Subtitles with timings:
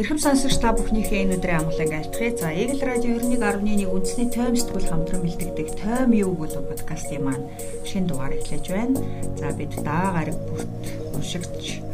[0.00, 2.32] Эрхэм сонсогч та бүхнийхээ энэ өдрийн амгалан айлтгая.
[2.32, 7.44] За, Eagle Radio 91.1 үндэсний тойм сэтгүүл хамтран бэлтгэдэг тойм юу болов подкастын маань
[7.84, 8.96] шинэ дугаар эхлэж байна.
[9.36, 10.72] За, бид даа гараг бүрт
[11.12, 11.84] уншигч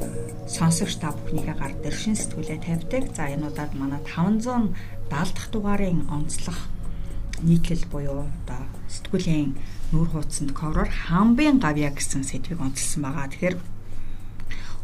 [0.46, 3.04] сонсогч та бүхнийхээ гар дээр шинэ сэтгүүлээ тавьдаг.
[3.10, 4.70] За, энэ удаад манай 570
[5.10, 6.58] дахь дугаарын онцлог
[7.42, 9.58] нийтлэл буюу одоо сэтгүүлийн
[9.90, 13.26] нүүр хуудсанд ковроор хамбын гавья гэсэн сэдвийг онцлсан байгаа.
[13.34, 13.56] Тэгэхээр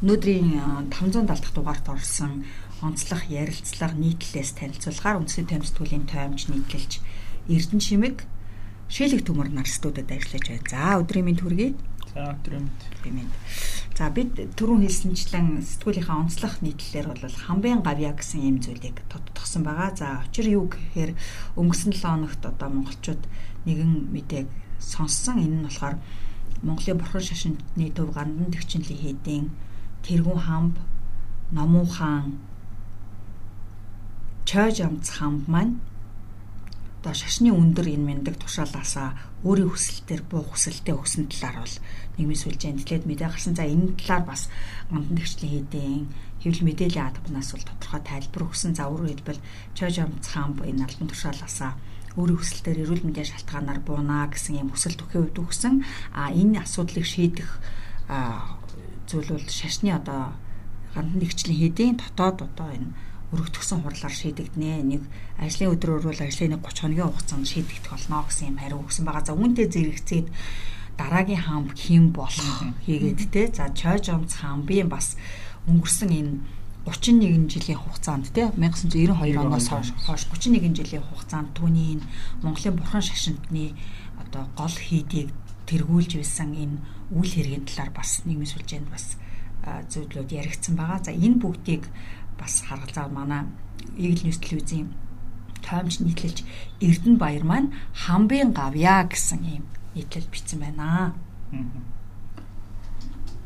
[0.03, 2.43] өнөөдрийн 570 дахь дугаарт орсон
[2.83, 6.99] онцлог ярилцлага нийтлэлээс танилцуулахаар үндэсний томсдгуулийн тоймж нийтлэлж
[7.47, 8.17] Эрдэнэ шимэг
[8.91, 10.69] шилэг төмөр нар студид ажиллаж байна.
[10.69, 11.73] За өдрийн мэнд хүргэе.
[12.13, 12.69] За өдрийн
[13.07, 13.33] мэнд.
[13.97, 19.91] За бид түрүүн хэлсэнчлэн сэтгүүлийнхаа онцлог нийтлэлээр бол хамбын гавья гэсэн юм зүйлийг тодтогсон байгаа.
[19.97, 21.17] За учир юу гэхээр
[21.57, 23.23] өнгөрсөн 7 хоногт одоо монголчууд
[23.65, 24.49] нэгэн мэдээг
[24.83, 25.39] сонссон.
[25.39, 25.97] Энэ нь болохоор
[26.63, 29.47] Монголын бурхан шашинтны төв гандан төвчнлийн хийдийн
[30.07, 30.75] тэргүүн хамб,
[31.51, 32.39] номон хаан,
[34.49, 35.79] чойж амц хамб маань
[37.03, 41.77] одоо шашны өндөр энэ мэндэг тушаалаасаа өөрийн хүсэлтээр буу хүсэлтэд өгсөн талаар бол
[42.15, 43.59] нийгмийн сүлжээнд тэлээд мэдээ гарсан.
[43.59, 44.47] За энэ талаар бас
[44.87, 46.07] гондан төвчлийн хийдийн
[46.47, 48.71] хэвлэл мэдээллийн албанаас бол тодорхой тайлбар өгсөн.
[48.79, 49.43] За өөрөөр хэлбэл
[49.75, 51.73] чойж амц хамб энэ албан тушаалаасаа
[52.15, 55.83] өөрийн хүсэлтээр эрүүл мэндийн шалтгаанаар буунаа гэсэн юм хүсэлт өгөхөд өгсөн.
[56.15, 57.51] А энэ асуудлыг шийдэх
[59.11, 60.39] зүйл бол шашны одоо
[60.95, 62.95] гандан нэгжлийн хийдийн дотоод одоо энэ
[63.33, 64.85] өргөдгсөн хурлаар шийдэгднэ.
[64.85, 65.03] Нэг
[65.41, 69.25] ажлын өдрөөр бол ажлын 30 хоногийн хугацаанд шийдэгдэх болно гэсэн юм хариу өгсөн байгаа.
[69.25, 70.27] За үүнтэй зэрэгцээд
[71.01, 73.43] дараагийн хаан хэм болох хийгээд те.
[73.57, 75.17] За чойж онц хаанбын бас
[75.65, 76.33] өнгөрсөн энэ
[76.85, 82.07] 31 жилийн хугацаанд те 1992 оноос хойш 31 жилийн хугацаанд түүний энэ
[82.43, 83.73] Монголын бурхан шашинтны
[84.19, 85.31] одоо гол хийдийг
[85.71, 86.77] тэргүүлж байсан энэ
[87.15, 89.15] үйл хэргийн талаар бас нийгмийн сүлжээнд бас
[89.63, 90.99] зөвлөд яригдсан байгаа.
[91.07, 91.87] За энэ бүгдийг
[92.43, 93.47] бас харгалзаа манай
[93.95, 94.91] Eagle News телевизийн
[95.63, 96.43] тоомч нийтлэлж
[96.83, 99.65] Эрдэнэ баяр маань хамбын гавья гэсэн юм
[99.95, 101.15] нийтлэл бичсэн байна.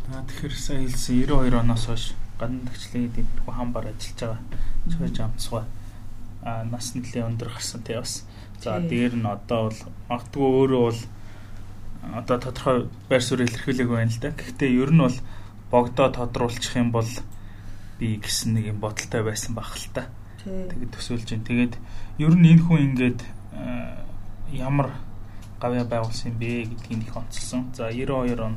[0.08, 2.04] Аа тэгэхээр сая хэлсэн 92 оноос хойш
[2.40, 4.40] гандагчлын дэвтгүү хамбар ажиллаж байгаа.
[4.88, 5.64] Чойж амцгаа
[6.46, 8.24] а нас нэлээ өндөр гарсан тий бас.
[8.62, 11.00] За дээр нь одоо бол магадгүй өөрөө бол
[12.16, 12.78] одоо тодорхой
[13.10, 14.30] байр суурь илэрхийлэг байна л да.
[14.30, 15.18] Гэхдээ ер нь бол
[15.74, 17.10] богдоо тодруулчих юм бол
[17.98, 20.06] би гэсэн нэг юм бодолтой байсан баг л та.
[20.44, 21.48] Тэгээд төсөөлж байна.
[21.48, 21.74] Тэгээд
[22.20, 23.20] ер нь энэ хүн ингээд
[24.52, 24.92] ямар
[25.60, 27.72] гавья байгуулсан бэ гэдгийг их онцлсон.
[27.74, 28.56] За 92 он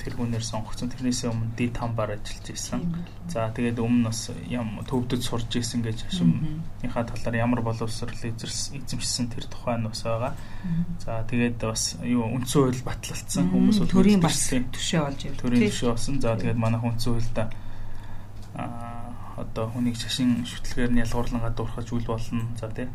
[0.00, 0.88] тэр хүнээр сонгогдсон.
[0.88, 2.80] Тэрнээсээ өмнө ди тамбар ажиллаж исэн.
[3.28, 9.44] За тэгээд өмнө бас ям төвдөд сурж исэн гэж хашимынхаа талаар ямар боловсрол эзэмшсэн тэр
[9.44, 10.32] тухай нь бас байгаа.
[11.04, 15.36] За тэгээд бас юу үндсэн хууль батлагдсан хүмүүс бол төрийн бас төшөө болж ив.
[15.36, 16.16] Төрийн төшөө болсон.
[16.24, 17.44] За тэгээд манай үндсэн хуульда
[18.56, 18.64] а
[19.36, 22.48] одоо хүнийг шашин шүтлгээр нь ялгуурлан гадуурхаж үл болно.
[22.56, 22.88] За тий.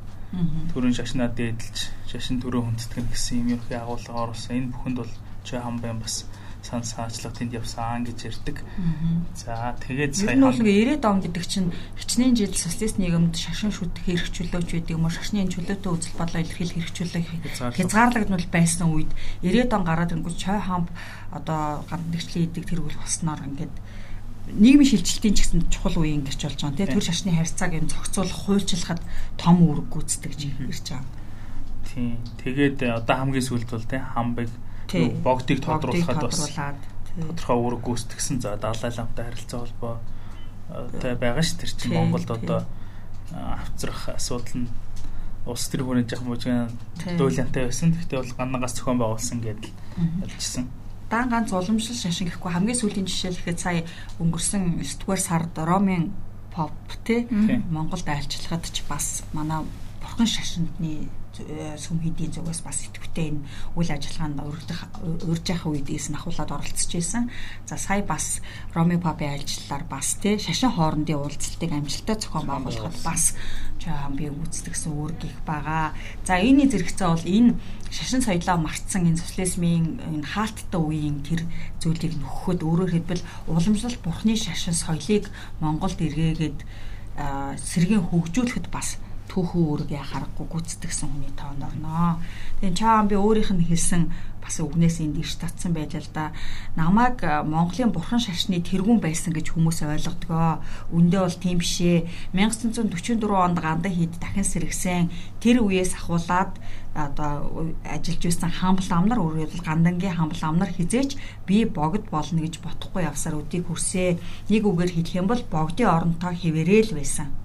[0.74, 1.78] Төрийн шашнаа дээдэлж
[2.09, 4.58] шашин төрөө хүндэтгэн гэсэн юм их агуулга оруулсан.
[4.58, 5.14] Энэ бүхэнд бол
[5.46, 6.26] чи хамбайн бас
[6.66, 8.58] сан саачлага тэнд явсан гэж ярьдаг.
[9.38, 11.70] За тэгээд сая нь бол 90-ад он гэдэг чинь
[12.02, 16.78] хичнээн жил социалист нийгэмд шашин шүтэх хэрэгчлөөч байдаг юм уу шашны чөлөөтэй үзэл бодлоо илэрхийлэх
[16.90, 17.28] хэрэгчлүүлэх
[17.78, 19.12] хязгаарлагдмал байсан үед
[19.46, 20.90] 90-ад он гараад ирэнгүүт чой хамб
[21.30, 23.76] одоо гандагчлын идэг тэргүүл болсноор ингээд
[24.50, 28.40] нийгмийн шилжилтийн ч гэсэн чухал үеийн гэрч болж байгаа тийм төр шашны харьцааг юм зохицуулах
[28.46, 29.02] хуульчлахад
[29.42, 30.40] том үүрэг гүйцэтгэж
[30.70, 31.06] ирж байгаа.
[31.90, 32.18] Тийм.
[32.46, 34.50] Тэгээд одоо хамгийн сүүлд бол тийм хамбыг
[35.24, 36.52] богдыг тодруулахад бас
[37.16, 39.96] тодорхой үүрэг гүйцэтгсэн за Далай ламтай харилцаа холбоо
[41.02, 42.66] тай байгаа ш тэр чинь Монголд одоо
[43.32, 44.70] авцрах асуудал нь
[45.46, 46.74] улс төр хүрээ жах мужийн
[47.18, 47.94] дуулянтай байсан.
[47.94, 49.72] Гэхдээ бол ганнагаас зохион байгуулсан гэдэл
[50.26, 50.66] ялжсэн.
[51.10, 52.50] Дан ганц уламжлал шашин гэхгүй.
[52.50, 53.82] Хамгийн сүүлийн жишээ л ихэд сая
[54.18, 56.10] өнгөрсөн 9 дугаар сард Ромын
[56.50, 56.74] pop
[57.06, 57.30] те
[57.70, 59.62] Монголд айлчлахад ч бас манай
[60.02, 64.79] бурхан шашинтны Э, сүм хийдийн зүгээс бас идэвхтэй энэ үйл ажиллагаанд өргөдөх
[65.28, 67.29] урьж явах үедээс нь ахуулаад оролцож байсан.
[67.68, 68.40] За сая бас
[68.73, 73.35] Роми Папи альчлалаар бас тий шашин хоорондын уулзалтыг амжилттай зохион байгуулахад бас
[74.17, 75.93] би гүйцэтгсэн үүрэг их байгаа.
[76.26, 77.55] За энэний зэрэгцээ бол энэ
[77.91, 81.46] шашин соёлоо мартсан энэ социализмын энэ хаалттай үеийн тэр
[81.84, 85.29] зүйлийг нөхөхөд өөрөөр хэлбэл уламжлалт бурхны шашин соёлыг
[85.61, 86.59] Монголд эргээгээд
[87.61, 88.97] сэргийн хөгжүүлэхэд бас
[89.32, 92.22] түүхэн үүрэг яхаарахгүй гүцдэгсэн хүний тоонд орноо.
[92.62, 94.04] Тэгээ чаам би өөрийнх нь хэлсэн
[94.46, 96.26] бас үгнээс энд иш татсан байлаа л да.
[96.78, 100.62] Намайг Монголын бурхан шашны тэргүүн байсан гэж хүмүүс ойлгодгоо.
[100.94, 102.06] Үндэ бол тийм бишээ.
[102.38, 105.10] 1944 онд гандан хід дахин сэргсэн.
[105.42, 106.54] Тэр үеэс ахуулаад
[106.94, 111.18] одоо ажиллаж байсан хамбал амнар өөрөөр гандангийн хамбал амнар хизээч
[111.50, 114.22] би богд болно гэж бодохгүй явсаар өдийг хүрсээ.
[114.54, 117.45] Нэг үгээр хэлэх юм бол богдын оронтой хэвээрэл байсан.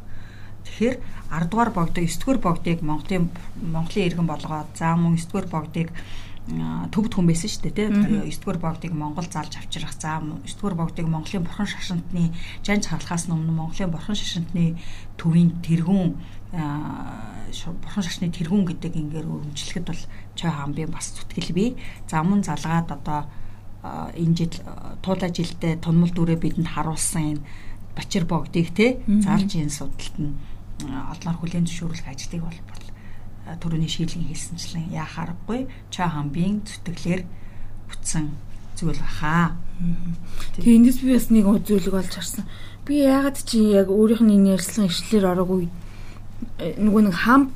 [0.71, 0.97] Тэгэхээр
[1.35, 3.27] 10 дугаар богдыг 9 дугаар богдыг Монголын
[3.59, 5.89] Монголын иргэн болгоод за мөн 9 дугаар богдыг
[6.95, 10.77] төвд хүн байсан шүү дээ тийм 9 дугаар богдыг Монгол залж авчрах за 9 дугаар
[10.79, 12.33] богдыг Монголын бурхан шашинтны
[12.63, 14.79] жанж харлахаас өмнө Монголын бурхан шашинтны
[15.19, 16.11] төвийн тэргүүн
[17.83, 20.03] бурхан шашны тэргүүн гэдэг ингээр өргөмжлөхөд бол
[20.35, 21.71] чой хаамбын бас зүтгэл бий
[22.11, 23.21] за мөн залгаад одоо
[24.17, 24.55] энэ жил
[25.05, 27.43] туулаа жилдээ тунмал дүрээ бидэнд харуулсан энэ
[27.95, 30.35] Бачир богдыг те залж энэ судалт нь
[30.89, 32.59] олноор хүлээн зөвшөөрөх ажлыг бол
[33.61, 37.23] төрөний шийдлэн хэлсэнчлэн яхаарахгүй ча хамбийн зүтгэлээр
[37.89, 38.31] бүтсэн
[38.79, 39.57] зүйл баха.
[40.57, 42.45] Тэгээ эндээс би бас нэг үзүүлэг олж харсан.
[42.87, 45.69] Би яагаад чи яг өөрийнх нь энэ ярьсан ишлэлээр ороогүй
[46.61, 47.51] э, нөгөө нэг хамб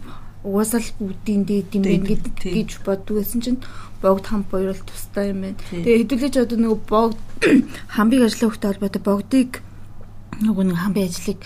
[0.44, 3.60] угаасаа л бүгдийн дээд юм байна гэж боддог байсан чинь
[4.04, 5.60] богд хамб хоёр л тустай юм байна.
[5.72, 7.18] Тэгээ хэдүүлж одоо нөгөө богд
[7.96, 9.50] хамбыг ажиллах холбоотой богдыг
[10.44, 11.40] нөгөө нэг хамбын ажлыг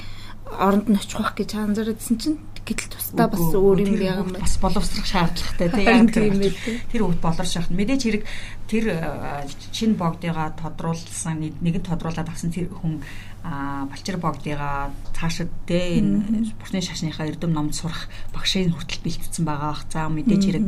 [0.56, 4.44] оронд нь очих гэж анзаараадсэн чинь гэтэл тусдаа бас өөр юм байгаа юм байна.
[4.44, 6.56] Бас боловсрох шаардлагатай тийм яг
[6.92, 7.72] тэр өвд болорш яах.
[7.72, 8.24] Мэдээж хэрэг
[8.68, 13.00] тэр э, шин богдыгаа тодруулсан нэг нь тодруулаад авсан тэр хүн
[13.48, 19.84] балчир богдыгаа цаашид те энэ бүртний шашныхаа эрдэм номд сурах багшийн хүртэл бэлтгэсэн байгаа бах.
[19.88, 20.64] За мэдээж хэрэг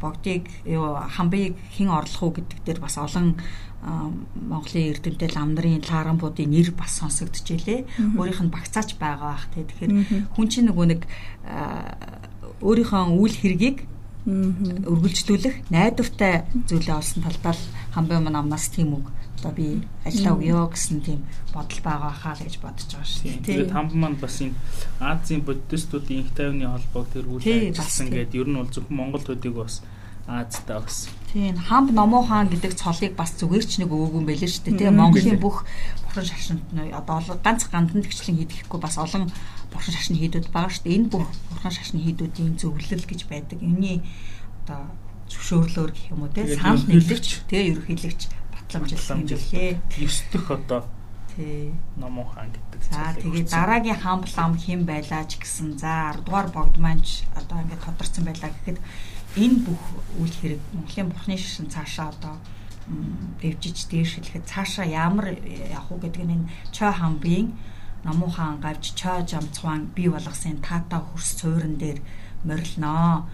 [0.00, 3.40] богдыг юу хамбыг хэн орлох уу гэдэг дээр бас олон
[3.86, 8.18] Монголын эрдэмтэй лам нарын лааранбуудын нэр бас сонсогдчихжээ.
[8.18, 9.62] Өөрийнх нь багцаач байгаа бах те.
[9.62, 9.92] Тэгэхээр
[10.34, 11.02] хүн чинь нөгөө нэг
[12.60, 13.86] өөрийнхөө үйл хэргийг
[14.26, 17.54] өргөлжлүүлэх найдвартай зүйлээ олсон талбай
[17.94, 19.06] хамбын мань амнаас тийм үг.
[19.38, 21.20] Одоо би ажиллаа өгөө гэсэн тийм
[21.54, 23.46] бодол байгаа хаа л гэж бодож байгаа шүү дээ.
[23.46, 24.58] Тэгээд хамбан манд бас энэ
[24.98, 29.54] Азийн буддистуудын их тайвны холбоог тэр үйл ажилласан гэдэг ер нь бол зөвхөн Монгол төдийг
[29.54, 29.86] бас
[30.26, 31.08] Азтай бас.
[31.32, 34.90] Тийм хамб номоо хаан гэдэг цолыг бас зүгээр ч нэг өвөг юм байлээ шүү дээ.
[34.90, 35.62] Тийм Монголын бүх
[36.02, 39.30] бурхан шашинт нь одоо ганц гандан тэгчлэн хийдэхгүй бас олон
[39.70, 40.96] бурхан шашны хийдүүд байгаа шүү дээ.
[40.98, 43.62] Энэ бүх бурхан шашны хийдүүдийн зөвлөл гэж байдаг.
[43.62, 44.02] Энийний
[44.66, 44.90] одоо
[45.30, 49.78] зөвшөөрлөөр гэх юм уу те санал нэглэгч тэгээ ерөнхийлөгч батламжилсан юм лээ.
[49.94, 50.82] 9 дэх одоо
[51.96, 52.80] номон хаан гэдэг.
[52.90, 57.60] За тэгээ дараагийн хаан булам хэн байлаа ч гэсэн за 10 дугаар богд манч одоо
[57.60, 58.78] ингээд тодорцсон байлаа гэхэд
[59.36, 59.82] энэ бүх
[60.16, 62.36] үйл хэрэг Монголын бурхны шишин цаашаа одоо
[63.40, 67.52] дэвжиж дээшилэхэд цаашаа ямар явах уу гэдэг нь чой хамбын
[68.06, 71.98] намуу хаан гавж чой жамцван бий болгосон таата хөрс цуурин дээр
[72.48, 73.26] морилноо.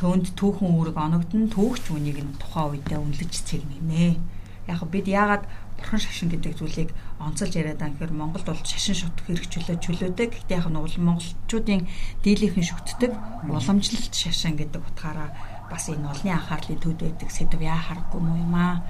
[0.00, 4.18] Төөнд түүхэн үүрэг оногдсон түүхч үнийг нь тухайн үедээ үнэлж цэгнэнэ.
[4.66, 5.44] Яг бид яагаад
[5.78, 6.90] бурхан шашин гэдэг зүйлийг
[7.24, 10.28] онцолж яриад байгаа гэхээр Монголд бол шашин шутах хэрэг чөлөө чөлөөтэй.
[10.28, 11.88] Гэхдээ яг нь монголчуудын
[12.22, 13.12] дийлийнхэн шүтдэг
[13.48, 15.32] уламжлалт шашин гэдэг утгаараа
[15.70, 18.84] бас энэ олны анхаарлын төд байдаг сэдв яа харахгүй юм аа.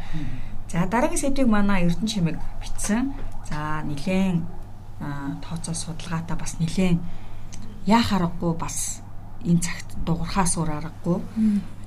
[0.69, 3.15] За дараагийн сэдвийг манай Эрдэнэ чимэг бичсэн.
[3.47, 4.43] За нилээн
[5.45, 6.99] тооцоо судалгаатай бас нилээн
[7.87, 9.05] яа харахгүй бас
[9.45, 11.19] энэ цагт дуурхаас өөр аргагүй.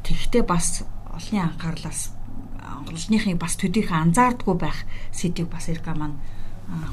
[0.05, 2.15] Тэгэхдээ бас олны анхаарлаас
[2.88, 6.21] олонныхын бас төдийх анзаардгүй байх сэдвийг бас Эрка маань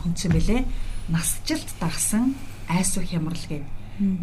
[0.03, 0.63] хүндсэн бэлээ.
[1.09, 2.35] Насжилт дагсан
[2.69, 3.65] айсуу хямрал гэв.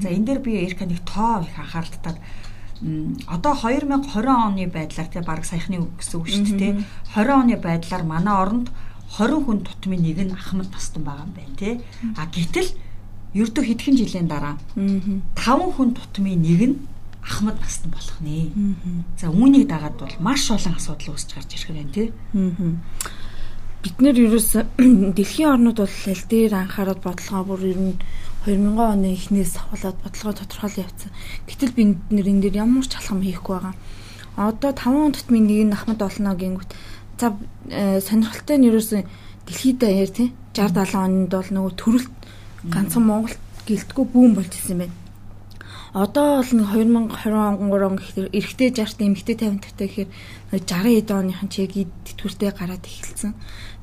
[0.02, 2.20] За энэ дээр би Эрка нэг тоо их анхааралтай
[3.28, 6.74] одоо 2020 оны байдлаар тий баг саяхны үг гэсэн үг шүү дээ.
[7.14, 8.68] 20 оны байдлаар манай оронд
[9.18, 11.74] 20 хүн тутмын нэг нь ахмад тастан байгаа юм байна тий.
[12.18, 12.74] А гэтэл
[13.38, 16.76] ердөө хэдхэн жилийн дараа 5 хүн тутмын нэг нь
[17.22, 18.50] ахмад настан болох нэ.
[19.22, 22.08] За үүнийг дагаад бол маш олон асуудал үүсч гарч ирэх юм тий.
[23.82, 24.50] Бид нэр ерөөс
[25.18, 27.98] дэлхийн орнууд бол аль дээр анхаарал бодлогоо бүр ер нь
[28.46, 31.12] 2000 оны эхнээс ахуулаад бодлогоо тодорхойлон явцсан.
[31.50, 33.76] Гэтэл бид нэр энэ дээр ямар ч алхам хийхгүй байгаа.
[34.38, 36.72] Одоо 5 он тутмын нэг нь ахмад олно гингүүт.
[37.18, 37.34] За
[37.74, 38.90] э, сонирхолтой нь ерөөс
[39.50, 42.14] дэлхийд даяар тий 60 70 онд бол нөгөө төрөлт
[42.70, 43.36] ганцхан Монгол
[43.66, 44.96] гэлтгүй бүүн болж ирсэн байна
[45.94, 50.10] одоо бол нэг 2023 он гэхээр эрэгтэй 60-т эмэгтэй 50-тай гэхээр
[50.56, 53.36] 60 эд оныхан ч яг тэтгэвртэй гараад эхэлсэн.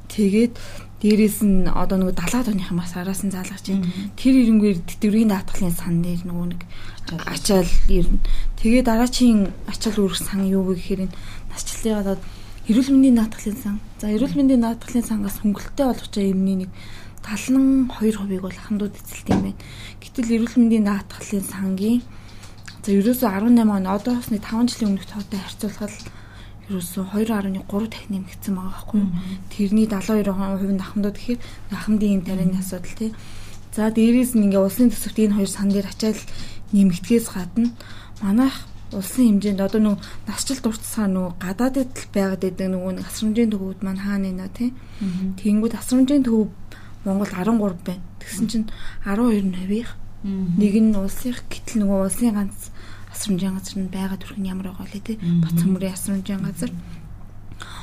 [0.08, 0.56] Тэгээд
[1.04, 3.92] дээрээс нь одоо нөгөө 70-аад оныхан бас араас нь заалгаж байна.
[4.16, 6.62] Тэр ирэнгээр тэтгэврийн даатгалын сан дээр нөгөө нэг
[7.28, 8.24] ачаал ирнэ.
[8.56, 11.12] Тэгээд дараачийн ачаал үүрэх сан юу вэ гэхээр
[11.52, 12.16] насчлалын одоо
[12.72, 13.76] эрүүл мэндийн даатгалын сан.
[14.00, 16.70] За эрүүл мэндийн даатгалын сангаас хөнгөлөлттэй байгаа юмны нэг
[17.22, 19.60] 72% бол ахмадууд эзэлт юм байна.
[20.02, 22.02] Гэтэл эрүүл мэндийн даатгалын сангийн
[22.84, 25.94] за ерөөсөө 18 он одоос нэг 5 жилийн өмнөх тоотой харьцуулахад
[26.68, 29.10] ерөөсөө 2.3 дахин нэмэгдсэн байгаа байхгүй юу.
[29.52, 31.40] Тэрний 72% нь ахмадууд гэхээр
[31.72, 33.10] ахмадын юм тарианы асуудал тий.
[33.72, 36.20] За дээрээс нь ингээ улсын төсөвт энэ хоёр сан дээр ачаал
[36.72, 37.72] нэмэгдэхээс гадна
[38.20, 38.56] манайх
[38.92, 44.32] улсын хэмжээнд одоо нөгөө насжилт уртсаа нөгөө гадаадд байгаад байдаг нөгөө асрамжийн төвүүд маань хаана
[44.32, 44.70] нэ тий.
[45.40, 46.48] Тэнгүүд асрамжийн төв
[47.08, 48.04] Монгол 13 байна.
[48.20, 48.66] Тэгсэн чинь
[49.08, 49.96] 12 навих.
[50.22, 52.68] Нэг нь улсынх гэтэл нөгөө улсын ганц
[53.08, 55.16] асрамжийн газар нь байгаа төрх нь ямар байгаа лээ тий.
[55.16, 56.70] Бацмөрийн асрамжийн газар.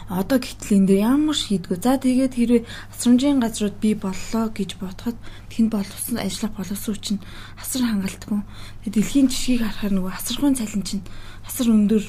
[0.06, 1.82] Одоо гэтэл энэ дээр ямар шийдгүү.
[1.82, 2.64] За тэгээд хэрвээ
[2.94, 5.18] асрамжийн газрууд бий боллоо гэж бодоход
[5.50, 7.22] тэнд болсон ажиллах боловсон чинь
[7.58, 8.40] асар хангалтгүй.
[8.86, 11.06] Тэгээд дэлхийн жишгийг харахаар нөгөө асархуйн цалин чинь
[11.42, 12.04] асар өндөр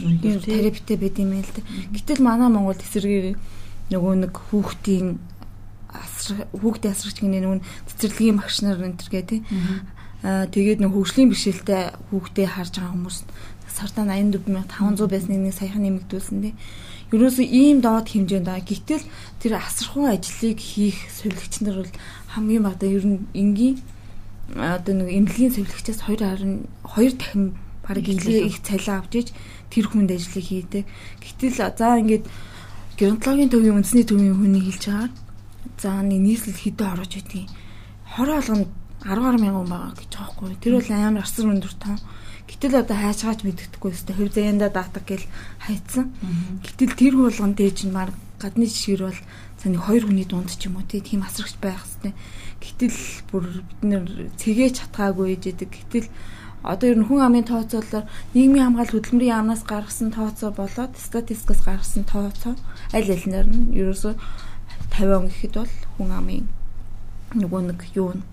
[0.45, 1.65] тарифтай байд юм л дээ.
[1.97, 3.41] Гэтэл манай Монгол эсэргээр
[3.89, 5.17] нөгөө нэг хүүхдийн
[5.97, 9.41] асар хүүхдээ асрагч гинэ нөгөө цэцэрлэгийн багш нар гэ тий.
[10.25, 13.19] Аа тэгээд нөгөө хөгжлийн бишэлтэй хүүхдээ харж байгаа хүмүүс
[13.77, 16.55] сартаа 84500 байсныг нэг саяхан нэмэгдүүлсэн тий.
[17.13, 18.65] Ерөөсөө ийм доод хэмжээнд байгаа.
[18.65, 19.05] Гэтэл
[19.39, 21.93] тэр асархуй ажлыг хийх сувилагч нар бол
[22.35, 23.77] хамгийн багадаа ер нь энгийн
[24.57, 26.67] одоо нэг эмнэлгийн сувилагчаас 2.2
[27.21, 27.55] дахин
[27.87, 29.29] бараг илүү их цалин авч иж
[29.71, 30.85] тэр хүнд ажлыг хийдэг.
[31.23, 32.25] Гэтэл за ингээд
[32.99, 35.11] геронтологийн төвийн үндэсний төвийн хүний хэлж байгаа.
[35.81, 37.51] За нэг нийслэл хэдэн орж идэх.
[38.17, 38.69] Хороо алганд
[39.05, 40.57] 10 гаруй мянган байгаа гэж байгаа байхгүй.
[40.63, 41.97] Тэр бол амар асар өндөр тоо.
[42.47, 45.27] Гэтэл одоо хайшгаач мэддэхгүй өстэй хөв заяанда даатаг гэл
[45.67, 46.15] хайцсан.
[46.63, 49.21] Гэтэл тэр болгон дээж нь мар гадны жишгээр бол
[49.67, 52.15] нэг хоёр хүний дунд ч юм уу тийм асрагч байх хэвээр.
[52.63, 52.99] Гэтэл
[53.31, 54.05] бүр бид нэр
[54.39, 55.71] цэгээ чатгаагүй ээжэдэг.
[55.75, 56.09] Гэтэл
[56.63, 62.05] одоо ер нь хүн амын тооцоолоор нийгмийн хамгаалалт хөдөлмөрийн яамнаас гаргасан тооцоо болоод статистикаас гаргасан
[62.07, 62.55] тооцоо
[62.91, 64.15] аль алинаар нь ерөөсөө
[64.93, 66.47] 50 он гэхэд бол хүн амын
[67.35, 68.25] нөгөө нэг юу нь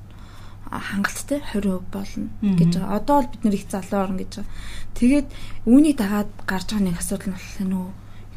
[0.74, 2.98] хангалттай 20% болно гэж байгаа.
[2.98, 4.54] Одоо бол бид нэр их залуу орно гэж байгаа.
[4.98, 5.28] Тэгээд
[5.70, 7.88] үүнийг дагаад гарч байгаа нэг асуудал нь болохоор нөө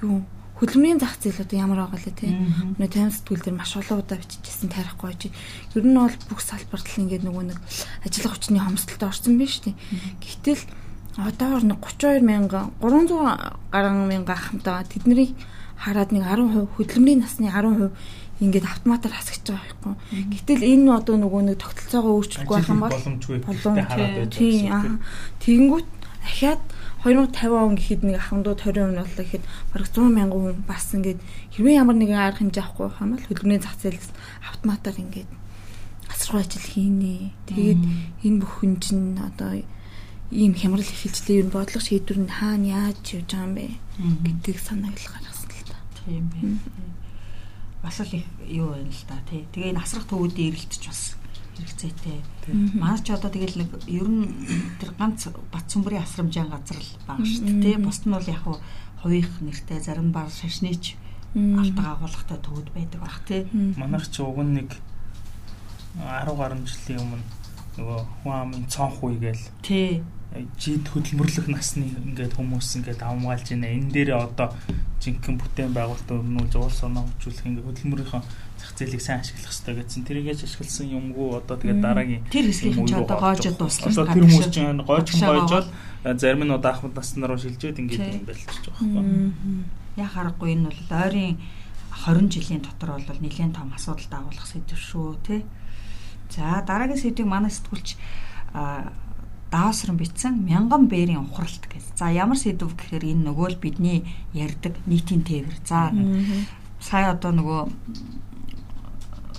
[0.04, 0.16] юу
[0.56, 2.28] хөдөлмөрийн зах зээл одоо ямар байгаа лээ те.
[2.76, 5.28] Өнөө тайм сэтгүүл дээр маш олон удаа бичижсэн тарихгүй чи.
[5.76, 7.58] Ер нь бол бүх салбарт л ингээд нөгөө нэг
[8.04, 9.76] ажиллах хүчний хомсдолтой орсон шүү дээ.
[10.20, 10.64] Гэтэл
[11.20, 15.36] одоогор нэг 32 мянган 300 гаруй мянган ахмтаа тэднийг
[15.76, 17.92] хараад нэг 10% хөдөлмөрийн насны 10%
[18.40, 19.94] ингээд автоматар хасгаж байгаа байхгүй.
[20.36, 25.00] Гэтэл энэ одоо нөгөө нэг тогтолцоогоо өөрчлөхгүй байх юм бол боломжгүй байгаа.
[25.40, 25.88] Тэгэнгүүт
[26.26, 26.62] ахаад
[27.06, 31.20] 2050 он гэхэд нэг ахмадууд 20% нь боллоо гэхэд бараг 100 мянган хүн бас ингээд
[31.54, 34.10] хэрвээ ямар нэгэн арга хэмжээ авахгүй байх юм бол хөдөлмөрийн зах зээлээс
[34.42, 35.30] автоматар ингээд
[36.12, 37.32] асаргуу ажил хийнэ.
[37.46, 37.82] Тэгээд
[38.26, 39.62] энэ бүхэн чинь одоо
[40.34, 43.66] ийм хямрал ихэлжлээ ер нь бодлого шийдвэр нь хаана яаж явж байгаа юм бэ
[44.26, 45.45] гэдгийг санааг л гаргасан.
[46.06, 46.56] Тийм байна
[47.86, 49.46] бас л их юу байна л да тий.
[49.54, 51.14] Тэгээ энэ асрах төвүүдийн эрэлтч бас
[51.54, 52.18] хэрэгцээтэй.
[52.74, 54.26] Манай ч одоо тэгэл нэг ер нь
[54.82, 57.76] тэр ганц бат сүмбрийн асрамжийн газар л байгаа шүү дээ тий.
[57.78, 58.42] Бусд нь бол яг
[59.06, 60.98] хувийнх нэртэй зарим баг шашныг
[61.36, 63.46] алтга агуулгатай төвүүд байдаг бах тий.
[63.78, 64.74] Манайх ч уг нь нэг
[66.02, 67.24] 10 гаруй жилийн өмнө
[67.78, 69.46] нөгөө хүн амын цонх үе гээл.
[69.62, 70.02] Тий
[70.58, 73.72] жид хөдөлмөрлөх насны ингээд хүмүүс ингээд авмгаалж байна.
[73.72, 74.52] Энэ дээр одоо
[75.00, 80.06] жинхэнэ бүтээн байгуулалт өрнүүлж уул санаа хөгжүүлэх ингээд хөдөлмөрийнхөө зах зээлийг сайн ашиглах хэрэгтэй гэсэн.
[80.08, 83.92] Тэрийгэж ашигласан юмгүй одоо тэгээд дараагийн тэр хэсгийн ч одоо гоожод дуслах.
[83.92, 85.68] Одоо тэр хүмүүс чинь гоожхон гоожол
[86.16, 90.00] зарим нь одоо ахмад наснаар руу шилжээд ингээд юм байлчиж байгаа байхгүй.
[90.00, 91.36] Яг харахгүй энэ бол ойрын
[92.04, 95.40] 20 жилийн дотор бол нэлээд том асуудал дагуулах сэдв шүү тий.
[96.30, 97.96] За дараагийн сэдвийг манай сэтгүүлч
[99.50, 101.84] даасран бичсэн мянган бээрийн ухралт гэж.
[101.98, 104.02] За ямар сэдв гэхээр энэ нөгөө л бидний
[104.34, 105.56] ярьдаг нийтийн тээвэр.
[105.64, 105.92] За
[106.80, 107.60] сая одоо нөгөө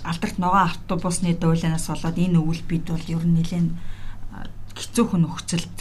[0.08, 3.68] алдарт ногоон автобусны дууланаас болоод энэ өвөл бид бол ер нь нэлээд
[4.78, 5.78] хэцүүхэн нөхцөлд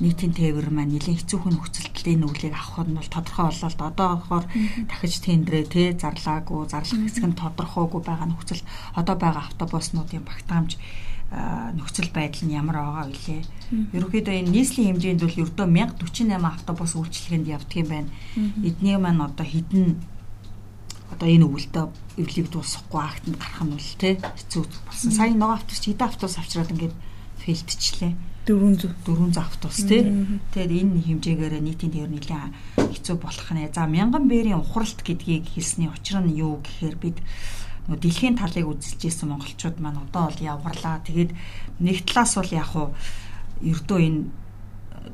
[0.00, 4.44] нийтийн тээвэр маань нэлээд хэцүүхэн нөхцөлд энэ өвлийг авах нь бол тодорхой болоод одоогоор
[4.88, 10.76] дахиж тендрээ те зарлаагүй зарлах хэсэг нь тодорхойгүй байгаа нөхцөл одоо байгаа автобуснуудын багтаамж
[11.30, 13.42] нөхцөл байдал нь ямар байгаа вүлээ.
[13.98, 18.10] Ерөнхийдөө энэ нийслэлийн хэмжээнд бол ердөө 1048 автобус үйлчлэгэнд явдаг юм байна.
[18.62, 19.98] Эдний маань одоо хідэн
[21.10, 21.84] одоо энэ өвөлдөө
[22.22, 25.10] эвлийг дуусгахгүй агт нь гарах нь бол тий хэцүү болсон.
[25.10, 26.94] Сая нөгөө автобус хэдэн автобус авчираад ингээд
[27.42, 28.12] фейлдчихлээ.
[28.46, 30.02] 400 400 автобус тий.
[30.54, 33.74] Тэгээд энэ хэмжээгээр нийтийн дээр нэлээд хэцүү болох нэ.
[33.74, 37.18] За мянган бээрийн ухралт гэдгийг хэлсний учир нь юу гэхээр бид
[37.86, 40.98] нөгөө дэлхийн талыг үзэлж исэн монголчууд маань одоо бол явгарлаа.
[41.06, 41.30] Тэгээд
[41.78, 42.88] нэг талаас бол яг уу
[43.62, 45.10] ердөө энэ э,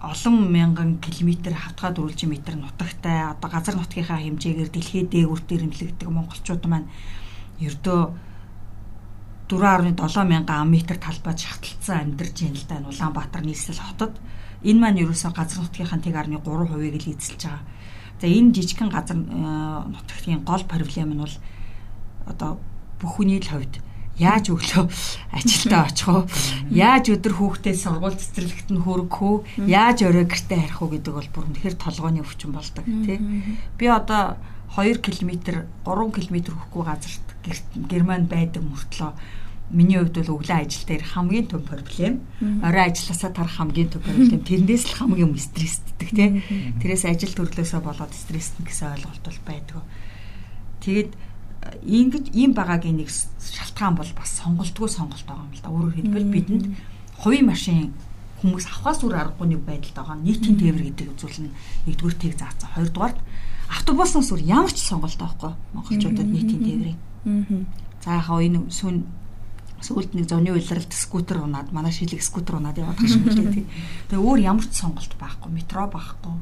[0.00, 6.62] олон мянган километр хавтгай дөрвөлжин метр нутагтай одоо газар нутгийнхаа хэмжээгээр дэлхийд дээгүүрт ирэмлэгдэг монголчууд
[6.70, 6.86] маань
[7.58, 8.00] ердөө
[9.50, 14.14] 4.7 мянган ам талбайд шахталцсан амьдарч байна л да Улаанбаатар нийслэл хотод.
[14.62, 17.62] Энэ маань ерөөсөө газар нутгийнхаа 1.3%-ийг л эзэлж байгаа.
[18.18, 21.34] За энэ жижигхэн газар нутгийн гол проблем нь бол
[22.26, 22.58] одоо
[23.00, 23.80] бүх хүний л хувьд
[24.16, 24.88] яаж өглөө
[25.32, 26.24] ажилдаа очих уу?
[26.72, 29.68] Яаж өдөр хүүхдээ сургууль цэцэрлэгт нь хөргөх үү?
[29.68, 33.20] Яаж орой гэртээ харих уу гэдэг бол бүр үнэхээр толгойн өвчин болдог тий.
[33.76, 34.40] Би одоо
[34.72, 37.26] 2 км 3 км хөхгүй газарт
[37.76, 39.12] Герман байдаг мөртлөө
[39.70, 42.22] миний хувьд бол өглөө ажил дээр хамгийн том проблем
[42.62, 46.42] орой ажилласаа тарах хамгийн том проблем тэрнээс л хамгийн стрессддэг тий.
[46.80, 49.82] Тэрээс ажил төрлөөсөө болоод стресстэй гэсэн ойлголт бол байдгүй.
[50.86, 51.10] Тэгээд
[51.82, 55.70] ингэж ийм байгаагийн нэг шалтгаан бол бас сонголтгүй сонголт байгаа юм л да.
[55.70, 56.64] Өөрөөр хэлбэл бидэнд
[57.22, 57.94] хувийн машин
[58.42, 60.16] хүмүүс авахаас үр аргагүй нэг байдалд байгаа.
[60.20, 61.54] Нийтийн тээвэр гэдэг зүйл нь
[61.88, 62.70] нэгдүгээр тэг заасан.
[62.76, 63.18] Хоёрдугаарт
[63.72, 66.98] автобуснаас үр ямар ч сонголт байхгүй монголчуудад нийтийн тээврийн.
[68.04, 69.08] За яхаа энэ сүн
[69.80, 73.66] сүүлд нэг зуны улиралд скутер унаад манай шилэг скутер унаад яваад байгаа лээ тий.
[74.08, 76.34] Тэгээ өөр ямар ч сонголт байхгүй, метро байхгүй.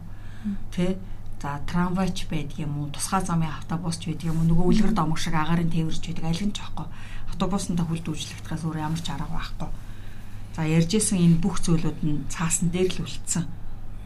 [0.71, 0.97] Тэ
[1.45, 2.89] За трамвайч байдаг юм уу?
[2.89, 4.49] Тусгай замын автобусч байдаг юм уу?
[4.49, 6.89] Нөгөө үлгэр домог шиг агарын тээвэрч байдаг аль нь ч аахгүй.
[7.29, 9.69] Автобусанд хүлд үйлчлэгдэхээс өөр ямар ч арга байхгүй.
[10.57, 13.45] За ярьжсэн энэ бүх зүйлүүд нь цаасан дээр л үлдсэн.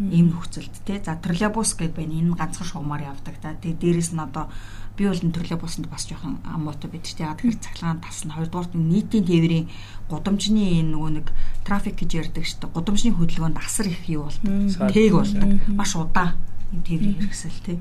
[0.02, 0.98] Ийм нөхцөлд тий.
[0.98, 2.18] За троллейбус гэдээ байна.
[2.18, 3.54] Энэ ганцхан шугамаар явдаг та.
[3.54, 4.50] Тэгээ дээрэс нь одоо
[4.98, 7.22] би бол энэ троллейбусанд бас жоохон амуутай бид тий.
[7.22, 8.02] Яг тэгэхээр цахилгаан.
[8.02, 9.70] Хоёрдугаар нь нийтийн тээврийн
[10.10, 11.30] гудамжны энэ нөгөө нэг
[11.62, 12.74] трафик гэж ярьдаг шүү дээ.
[12.74, 14.90] Гудамжны хөдөлгөөнд асар их юу болдог.
[14.90, 15.50] Тээг болдог.
[15.70, 16.34] Маш удаан
[16.72, 17.78] энэ тээврийн хэрэгсэл тий.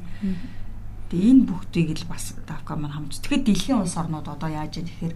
[1.10, 3.20] Тэгээ энэ бүгдийг л бас давка маань хамж.
[3.24, 5.16] Тэгэхээр дэлхийн улс орнууд одоо яаж яах гэхээр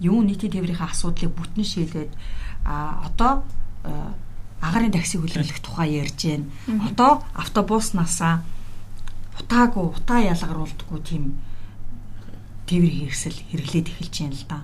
[0.00, 2.12] юу нийтийн тээврийн асуудлыг бүтэн шийдээд
[2.64, 3.44] а одоо
[4.60, 6.46] агарын такси хөлөглөх тухай ярьж байна.
[6.88, 8.44] Одоо автобуснасаа
[9.40, 11.24] утаагүй утаа ялгаруулдаггүй тийм
[12.68, 14.58] тээврийн хэрэгсэл хэрэглээд эхэлж байна л да.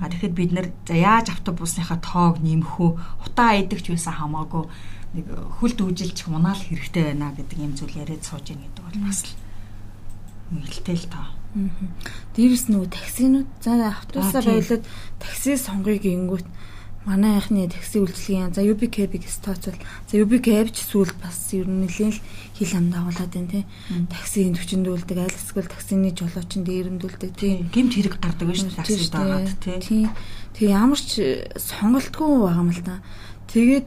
[0.00, 2.90] А тэгэхэд бид нэр за яаж автобусныхаа тоог нэмэх үү?
[3.24, 4.68] Утаа айдагч байсан хамаагүй
[5.12, 5.26] нэг
[5.60, 9.32] хөл дүүжилж унаал хэрэгтэй байна гэдэг юм зүйл яриад сууж ийн гэдэг бол бас л
[10.52, 11.28] мэлтэй л таа.
[12.32, 14.84] Дээрс нөгөө таксинууд за автобусаар байлаад
[15.20, 16.48] такси сонгоё гингүүт
[17.04, 19.76] манай анхны такси үйлчилгээ за UB cab-ыг стацвал
[20.06, 22.16] за UB cab ч сүүлд бас ер нь нэлээд
[22.56, 23.64] хил ам дагуулад байна тий.
[24.06, 27.66] Таксиний төвчөндүүлдэг аль эсвэл таксины жолоочин дээрэмдүүлдэг тий.
[27.74, 30.08] Гэмт хэрэг гардаг шүү таксид байгаад тий.
[30.54, 33.02] Тэгээ ямар ч сонголтгүй байгаа юм л да.
[33.50, 33.86] Тэгээд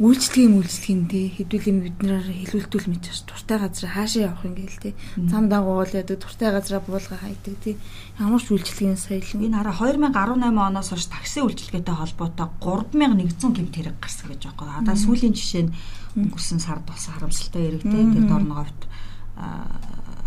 [0.00, 1.26] үйлчлэгийн үйлчлэгийн дээ.
[1.36, 4.96] Хэдүүл юм биднээр хэлүүлтүүл мэдээж туртай газар хаашаа явах юм гээл те.
[5.28, 7.76] Зам дагуул яадаг туртай газараа буулга хайдаг те.
[8.16, 13.96] Ямар ч үйлчлэгийн соёл энэ хараа 2018 оноос хойш такси үйлчлэгээтэй холбоотой 3100 гэмт хэрэг
[14.00, 14.80] гарсан гэж байгаа.
[14.80, 15.74] Одоо сүүлийн жишээ нь
[16.16, 18.80] өнгөрсөн сард болсон харамсалтай хэрэг те тэр дорноговт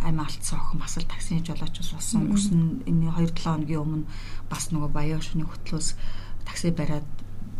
[0.06, 2.30] амиа алдсан охин бас л таксины жолооч болсон.
[2.30, 4.06] Өнгөрсөн энэ 2-7 хоногийн өмнө
[4.54, 5.98] бас нөгөө баян шүний хөтлөөс
[6.46, 7.08] такси бариад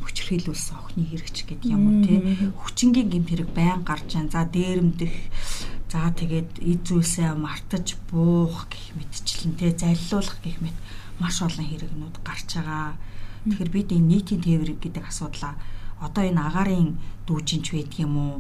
[0.04, 2.20] хүчрхийлүүлсэн охины хэрэгч гэдэг юм уу тий
[2.60, 5.16] хүчингийн гэмт хэрэг байн гарч яан за дээрэмдэх
[5.92, 10.78] за тэгээд эд зүйлсээ мартаж буух гэх мэтчлэн тий заллуулах гэх мэт
[11.22, 12.98] маш олон хэрэгнүүд гарч байгаа.
[13.46, 15.54] Тэгэхээр бид энэ нийтийн тээвэр гэдэг асуудлаа
[16.02, 18.38] одоо энэ агарын дүүжинч байдаг юм уу?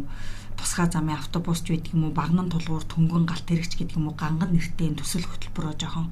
[0.57, 2.17] тусгай замын автобусч байдаг юм уу?
[2.17, 4.15] Багнан тулгуур түнгэн галт хэрэгч гэдэг юм уу?
[4.15, 6.07] Ганган нэртэй энэ төсөл хөтөлбөрөө жоохон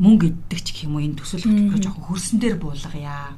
[0.00, 1.04] мөнгө иддэг ч гэх юм уу?
[1.04, 3.36] Энэ төсөл хөтөлбөрөө жоохон хөрсөн дээр буулгая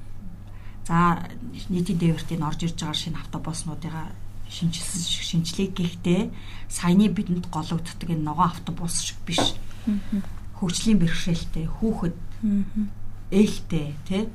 [0.88, 1.28] За
[1.70, 4.06] нийтийн дээвэртийн орж ирж байгаа шинэ автобуснуудыгаа
[4.50, 6.22] шинжилсэн шинжилгээ гэхдээ
[6.68, 9.54] саяны бидэнд гологддог энэ ногоон автобус шиг биш.
[10.58, 12.16] Хөгжлийн бэрхшээлтэй, хүүхэд
[13.30, 14.28] ээлтэй, тэ?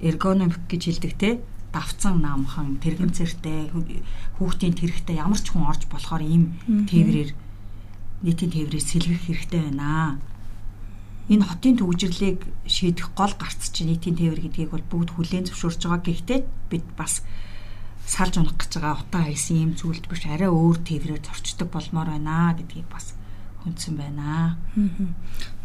[0.00, 1.30] Эргономик гэж хэлдэг те
[1.74, 3.74] давцсан наамхан тэрэгэн цэртэй
[4.38, 6.54] хүүхдийн тэрэгтэй ямар ч хүн орж болохоор ийм
[6.86, 7.30] тээврээр
[8.22, 10.22] нийтийн тээврээр сэлгэх хэрэгтэй байна
[11.32, 16.04] энэ хотын төвжирлийг шийдэх гол гарц чинь нийтийн тээвэр гэдгийг бол бүгд хүлээн зөвшөөрч байгаа.
[16.04, 17.24] Гэхдээ бид бас
[18.04, 22.52] салж унах гэж байгаа утаа хайсан юм зүйлд биш арай өөр тээврээр зорчдог болмоор байна
[22.52, 23.16] гэдгийг бас
[23.64, 24.60] хүндсэн байна.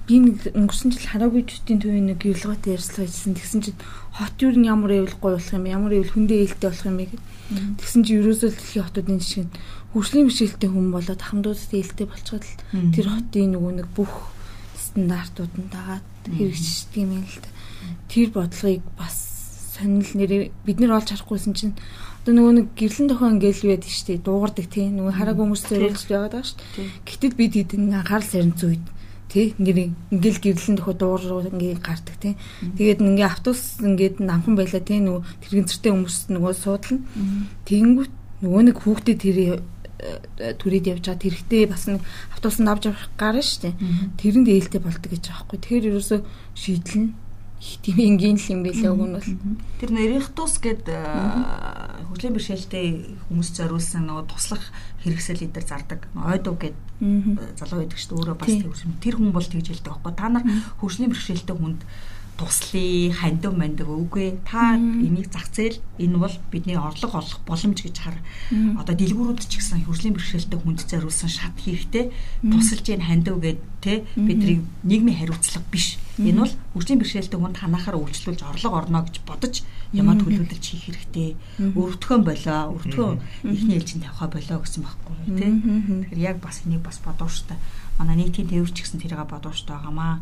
[0.07, 3.35] Би нэг өнгөрсөн жил хараагүй чүтийн төвийн нэг явуулгатай ярьцлага хийсэн.
[3.35, 3.79] Тэгсэн чинь
[4.15, 7.23] хот юу нь ямар явуулга болох юм, ямар явуул хүндээ ээлтэй болох юм бэ гэд.
[7.77, 9.53] Тэгсэн чинь ерөөсөө дэлхийн хотуудын жишээ нь
[9.93, 12.45] хөгжлийн бишэлтэй хүн болоод ахмадуудад ээлтэй болчиход
[12.95, 14.33] тэр хотын нөгөө нэг бүх
[14.89, 17.49] стандартууд нь дагаад хэрэгжиждэг юм л да.
[18.09, 19.15] Тэр бодлогыг бас
[19.77, 20.33] сонирхол нэр
[20.65, 21.75] бид нар олж харахгүйсэн чинь
[22.19, 26.03] одоо нөгөө нэг гэрлэн тохион ингээл байдаг шүү дээ дуугардаг тийм нөгөө хараагүй хүмүүс зориулж
[26.03, 26.87] байгаад байгаа шүү дээ.
[27.07, 28.85] Гэтэл бид хэдэн анхаарал сарнц үед
[29.31, 29.79] тий ингээд
[30.11, 32.33] ингээл гэрлэн тохио дуур ингээд гардаг тий.
[32.75, 37.05] Тэгээд ингээ автобус ингээд намхан байлаа тий нөгөө тэрэгцэртэй хүмүүс нөгөө суудлна.
[37.69, 39.37] Тэгэнгүүт нөгөө нэг хүүхдээ тэр
[40.39, 43.75] түрээд явж байгаа тэрхтээ бас нэг автобусанд авч явах гарна шүү дээ.
[44.19, 45.59] Тэрэнд ээлтэй болдог гэж байгаа байхгүй.
[45.59, 46.19] Тэгэхээр ерөөсөө
[46.55, 47.07] шийдлэн
[47.59, 49.31] их тийм энгийн л юм байлаа уг нь бол.
[49.83, 52.87] Тэр нэрихтус гэд хөлийн бэрхшээлтэй
[53.27, 54.63] хүмүүс зориулсан нөгөө туслах
[55.03, 56.07] хэрэгсэл идэр зардаг.
[56.15, 56.77] Ойдуу гэд
[57.59, 58.55] залуу байдаг шүү дээ өөрөө бас
[59.03, 60.13] тэр хүн бол тэгж хэлдэг аахгүй.
[60.15, 60.47] Та нар
[60.79, 61.83] хөлийн бэрхшээлтэй хүнд
[62.39, 67.97] туслая, хандив мандив үгүй та энийг зах зээл энэ бол бидний орлого олох боломж гэж
[67.99, 68.15] хар.
[68.79, 72.15] Одоо дэлгүүрүүд ч гэсэн хөрслийн бэрхшээлтэй хүнд зориулсан шат хэрэгтэй
[72.47, 75.99] тусалж ийн хандив гэд те бидний нийгмийн хариуцлага биш.
[76.15, 79.59] Энэ бол хөрслийн бэрхшээлтэй хүнд ханахаар үйлчлүүлж орлого орно гэж бодож
[79.91, 81.35] ямаа төлөвлөж хийх хэрэгтэй.
[81.75, 83.19] Өвдгөн болоо, өвдгөн
[83.51, 85.47] ихний ээлжинд тавихаа болоо гэсэн байхгүй те.
[85.49, 87.57] Тэгэхээр яг бас энийг бас бодоо штэ.
[87.97, 90.21] Манай нийтийн тээвэрч гэсэн тэрийг бодоо штэ байгаамаа.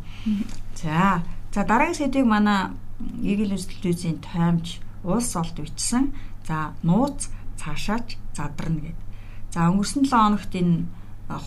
[0.80, 1.22] За
[1.58, 2.70] За дараагийн сэдвийг манай
[3.26, 6.14] Игэл телевизийн таймч улс олд бичсэн.
[6.46, 9.00] За нууц цаашаач задарна гэд.
[9.50, 10.86] За өнгөрсөн 7 хоногт энэ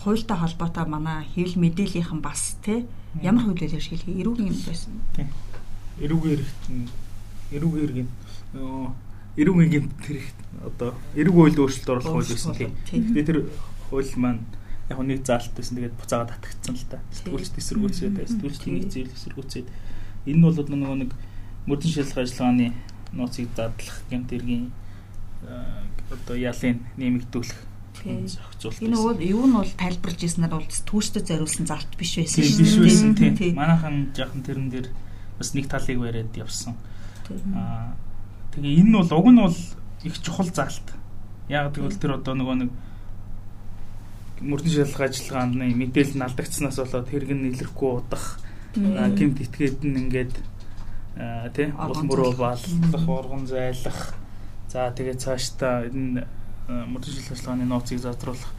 [0.03, 2.83] хуультай холбоотой манай хэвлэл мэдээллийнхэн бас тий
[3.23, 4.99] ямар хууль байлаа шилхий эрүүгийн юм байсан.
[5.15, 5.27] Тий.
[6.03, 6.63] Эрүүгийн хэрэгт
[7.55, 8.07] эрүүгийн хэрэг
[9.39, 12.67] эрүүгийн гэмт хэрэгт одоо эрүүг хууль өөрчлөлт оруулах хууль байсан тий.
[12.83, 13.39] Тэгээд тэр
[13.87, 14.43] хууль маань
[14.91, 16.99] яг нэг заалт байсан тэгээд буцаагаад татагдсан л та.
[17.15, 19.67] Сэтгүүлч эсэргүүцээд сэтгүүлчдийн нэг зээл эсэргүүцээд
[20.25, 21.11] Энэ нь бол нөгөө нэг
[21.65, 22.73] мөрдөн шилжих ажиллагааны
[23.13, 24.71] нууцыг задлах гэмт эргийн
[26.11, 27.59] одоо ялын нэмэгдүүлэх
[28.03, 28.81] зохицуулт.
[28.81, 32.65] Энэ бол юу нь бол тайлбарлаж ирснээр бол түүштэй зориулсан залт биш байсан шүү дээ.
[32.65, 33.55] Биш байсан тийм.
[33.55, 34.87] Манайхан жаахан тэрэн дээр
[35.37, 36.75] бас нэг талыг бариад явсан.
[37.53, 37.93] Аа
[38.57, 39.57] тэгээ энэ нь бол уг нь бол
[40.03, 40.87] их чухал залт.
[41.49, 42.69] Яг тэгвэл тэр одоо нөгөө нэг
[44.41, 48.40] мөрдөн шалгах ажиллагааны мэдээлэл алдагдсанаас болоод хэрэг нь илэрхгүй удах
[48.75, 50.33] гэмт итгээд нь ингээд
[51.55, 54.15] тий уул мөрөө бааллах урган зайлах.
[54.71, 56.23] За тэгээд цаашдаа энэ
[56.67, 58.53] мөрдөн шил ажиллагааны нууцыг задруулах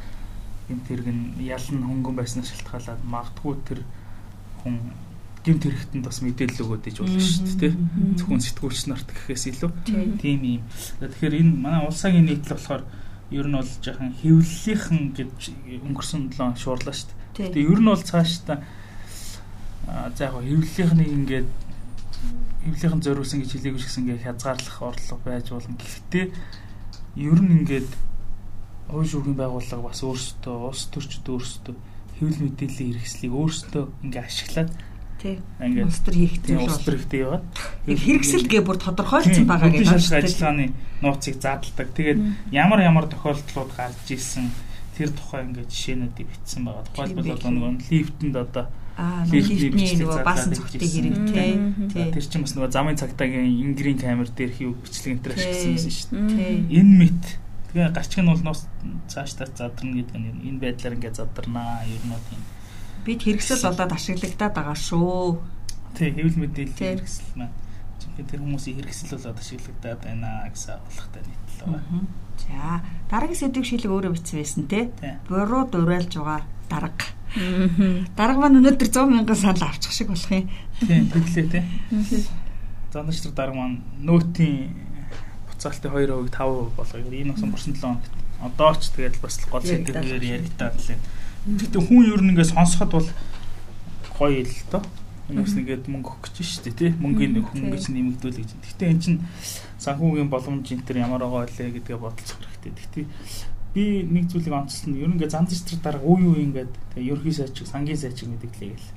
[0.69, 3.81] гэмт хэрэг нь ялан хөнгөн байснаас шалтгаалаад магадгүй тэр
[4.61, 4.77] хүн
[5.43, 7.73] гэмт хэрэгтэнд бас мэдээлэл өгөөд иж болно шүү дээ тий.
[8.21, 9.71] Зөвхөн сэтгүүлч нарт гэхээс илүү.
[10.21, 10.63] Тийм юм
[11.01, 12.85] тэгэхээр энэ манай улсаагийн нийтлэл болохоор
[13.33, 15.41] ер нь бол жоохон хэвлэлийнхэн гэж
[15.83, 17.51] өнгөрсөн 7 шуурлаа шүү дээ.
[17.59, 18.63] Тэгээ ер нь бол цаашдаа
[19.87, 21.49] за яг хэвлэлийнхний ингээд
[22.63, 25.77] хэвлэлийн зориулсан гэж хэлээгүй ч гэсэн ингээд хязгаарлах орлого байж болно.
[25.77, 26.27] Гэхдээ
[27.19, 27.91] ер нь ингээд
[28.89, 31.75] хувь шүүхийн байгууллага бас өөрсдөө улс төрчд өөрсдөө
[32.19, 34.71] хэвлэл мэдээллийн хэрэгслийг өөрсдөө ингээд ашиглаад.
[35.23, 37.47] Ингээд улс төр хийхтэй улс төр хийхтэй яваад
[37.87, 40.19] хэрэгсэл гээ бүр тодорхойлцсон байгаа гэж байна.
[40.23, 40.67] Ажиллагааны
[41.03, 41.89] нууцыг заадалдаг.
[41.95, 44.51] Тэгээд ямар ямар тохиолдлууд гарч ирсэн
[44.99, 46.85] тэр тухай ингээд жишээнүүдийг бичсэн байгаа.
[46.91, 48.65] Тухайлбал одоо нэг лифтэнд одоо
[48.99, 52.13] лифтний нөгөө баасан цогтыг хэрэг тий.
[52.13, 55.93] Тэр чинь бас нөгөө замын цагтаагийн ингрийн камер дээр хийв бичлэг энэ төр ашигласан байсан
[55.97, 56.55] шүү дээ.
[56.77, 57.23] Энэ мэт
[57.73, 58.69] тэгээ гарчиг нь бол нуус
[59.09, 62.43] цаашдаа задарна гэдэг нь энэ байдлаар ингээд задарнаа ер нь тийм.
[63.09, 65.41] Бид хэрэгсэл болоод ашиглагдаад байгаа шүү.
[65.97, 67.57] Тий, хэвлэл мэдээллийн хэрэгсэл маань
[68.29, 71.81] тэр хүмүүсийн хэрэгсэл болоод ашиглагдаад байна гэсэн агуулгатай нийтлээ.
[72.43, 74.81] За, дараагийн сэдвийг шилэг өөрөө бичсэн байсан те.
[75.29, 77.13] Буруу дуурайлж байгаа дарга
[78.17, 80.51] Дарга маань өнөөдөр 100 мянган санал авчих шиг болох юм.
[80.85, 81.65] Тийм, тэглээ тий.
[82.93, 84.69] Зандач дарга маань нөөтийн
[85.49, 87.09] буцаалтын 2%-ийг 5% болгоё.
[87.09, 88.13] Энэ бас өнгөрсөн 7 хоногт
[88.45, 91.01] одоо ч тэгээд бас гол сэдвээр яригдаад лээ.
[91.57, 93.09] Гэхдээ хүн ер нь ингээд сонсоход бол
[94.13, 94.85] гоё л доо.
[95.33, 96.91] Хүмүүс нэгээд мөнгө өгч шүү дээ тий.
[97.01, 98.51] Мөнгөний хөнгөч нэмэгдүүлэх гэж.
[98.61, 99.21] Гэхдээ эн чинь
[99.81, 102.77] санхүүгийн боломж энэ төр ямар байгаа вэ гэдгээ бодолцох хэрэгтэй.
[102.77, 103.07] Гэхдээ
[103.75, 104.97] би нэг зүйлийг онцлно.
[105.01, 108.77] Ер нь ингээ зан зэстэр дарга уу юу ингээд тэгээ ерхий сайчиг, сангийн сайчиг мэдээлээ
[108.77, 108.93] гэл.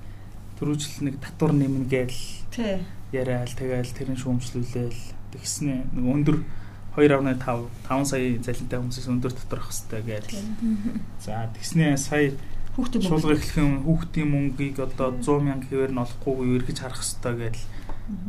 [0.60, 2.22] Төрүүжл нэг татвар нэмнэ гээл.
[2.52, 2.84] Тий.
[3.16, 6.38] Яриад тэгээл тэрэн шүүмжлүүлээл тэгснэ нэг өндөр
[6.96, 10.32] 2.5 5 сая залинтай хүмүүсээс өндөр татвар авах хэрэгтэй гээл.
[11.24, 12.36] За тэгснэ сая
[12.76, 17.64] хүүхдийн шулга эхлэх хүүхдийн мөнгийг одоо 100 мянга хэвээр нь олохгүй эргэж харах хэрэгтэй гээл.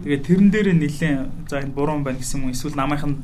[0.02, 3.22] Тэгээд тэрэн дээр нэлээд за энэ буруу байна гэсэн юм эсвэл намайх нь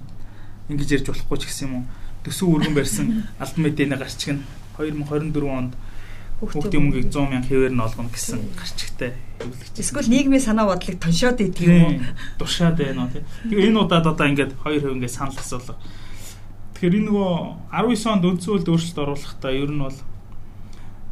[0.71, 1.85] ингэж ярьж болохгүй ч гэсэн юм уу
[2.25, 3.07] төсөв өргөн барьсан
[3.39, 4.43] албан мэдээний гарчиг нь
[4.79, 5.73] 2024 онд
[6.43, 9.79] хүүхдийн мөнгийг 100 мянга хэвээр нь олгоно гэсэн гарчигтай хэвлэгч.
[9.79, 11.95] Эсвэл нийгмийн санаа бодлыг тоншоод идэх юм уу?
[12.39, 13.25] Дуршаад байна уу тийм.
[13.47, 15.79] Тэгээ энэ удаад одоо ингээд 2% ингээд санал асуулга.
[16.75, 17.31] Тэгэхээр энэ нөгөө
[17.71, 19.99] 19 онд хууль өөрчлөлт оруулахдаа ер нь бол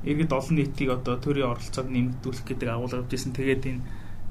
[0.02, 3.30] иргэд олон нийтийг одоо төрийн оролцоог нэмэгдүүлэх гэдэг агуулга авчихсан.
[3.30, 3.82] Тэгээд энэ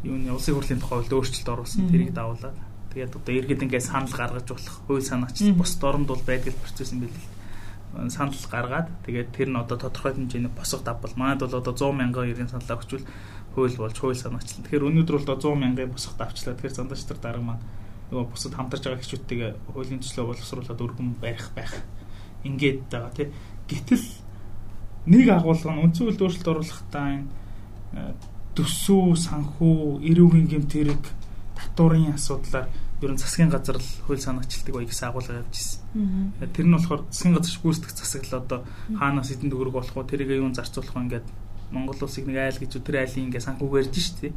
[0.03, 1.87] юуны улсын хурлын тухай өөрчлөлт оруулсан.
[1.87, 2.57] Тэрийг давуулаад
[2.93, 7.05] Тэгээд одоо иргэд ингээд санал гаргаж болох хууль санаач бус дорнд бол байдаг процесс юм
[7.05, 11.93] л санал гаргаад тэгээд тэр нь одоо тодорхой хэмжээний босго давбал манайд бол одоо 100
[11.93, 13.05] мянган иргэн саналаа өгчвөл
[13.53, 14.65] хууль болж хууль санаачлаа.
[14.65, 16.55] Тэгэхээр өнөөдөр бол 100 мянган босго давчлаа.
[16.55, 17.63] Тэгэхээр зандаач нар дарга маань
[18.09, 21.73] нөгөө бусад хамтарч байгаа хчүүдтэйгээ хуулийн төслөө боловсруулаад өргөн барих байх.
[22.45, 23.27] Ингээд байгаа тий.
[23.69, 24.05] Гэтэл
[25.09, 27.27] нэг агуулга нь үндсэн хууль өөрчлөлт оруулахдаа энэ
[28.53, 31.03] төсөв, санхүү, эрүүгийн гэмт хэрэг
[31.59, 32.67] татварын асуудлаар
[33.01, 36.33] ер нь засгийн газар л хууль санаачилдаг бай гэсэн агуулга явж ирсэн.
[36.55, 38.59] Тэр нь болохоор засгийн газар гүйцэтгэх засаг л одоо
[38.95, 40.07] хаанаас эдэн төгрөг болох вэ?
[40.07, 41.27] Тэрийг юун зарцуулах вэ ингээд
[41.71, 44.33] Монгол улсыг нэг айл гэж тэр айлын ингээд санхүүгээр ирж штэ.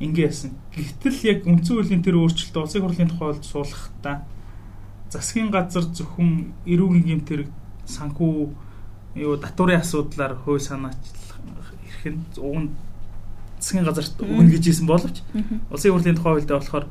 [0.00, 0.56] Ингээ яасан.
[0.72, 4.16] Гэвтэл яг үндсэн хуулийн тэр өөрчлөлт улсын хурлын тухайд суулгахдаа
[5.12, 7.42] засгийн газар зөвхөн эрүүгийн гэмтэр
[7.84, 8.32] санхүү
[9.20, 11.36] юу татварын асуудлаар хууль санаачлах
[11.84, 12.70] эрх нь уг нь
[13.62, 15.22] засгийн газарт өгнө гэж хэлсэн боловч
[15.70, 16.86] улсын хурлын тухай хуульд болохоор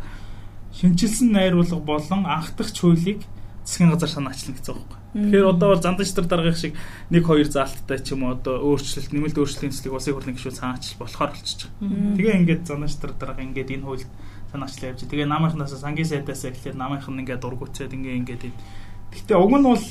[0.71, 3.19] шинжилсэн найруулга болон анхдагч хуулийг
[3.67, 4.99] засгийн газар санаачлна гэсэн үг байхгүй.
[5.11, 6.73] Тэгэхээр одоо бол зандагчдар даргаих шиг
[7.11, 10.99] 1 2 заалттай ч юм уу одоо өөрчлөлт нэмэлт өөрчлөлийн цэцлэг улсын хурлын гишүүн санаачлал
[11.03, 12.15] болохоор болчихж байгаа.
[12.15, 14.09] Тэгээ ингээд зандагчдар дарга ингээд энэ хуульд
[14.55, 14.99] санаачлал явж.
[15.03, 18.43] Тэгээ намынхнаас сангийн сайдаас эхлээд намынх нь ингээд дургуцээд ингээ ингээд.
[19.11, 19.85] Гэхдээ уг нь бол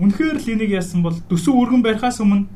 [0.00, 2.48] үнэхээр л энийг яасан бол төсөв өргөн барихаас өмнө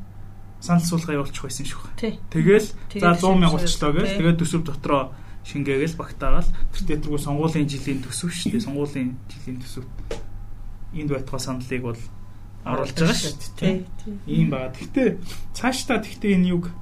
[0.64, 1.92] санал суулгаа явуулчих байсан шүү.
[2.32, 5.12] Тэгэл за 100 мянга болчлоо гэж тэгээд төсөв дотроо
[5.44, 8.64] шингээгээл багтаагаал тэр театргүй сонгуулийн жилийн төсөв шүү дээ.
[8.64, 9.84] Сонгуулийн жилийн төсөв
[10.96, 12.00] энд байтугай саналыг бол
[12.64, 13.76] оруулж байгаа шүү дээ.
[14.24, 14.72] Ийм байгаа.
[14.72, 15.08] Гэхдээ
[15.52, 16.72] цаашдаа тэгтээ энэ юг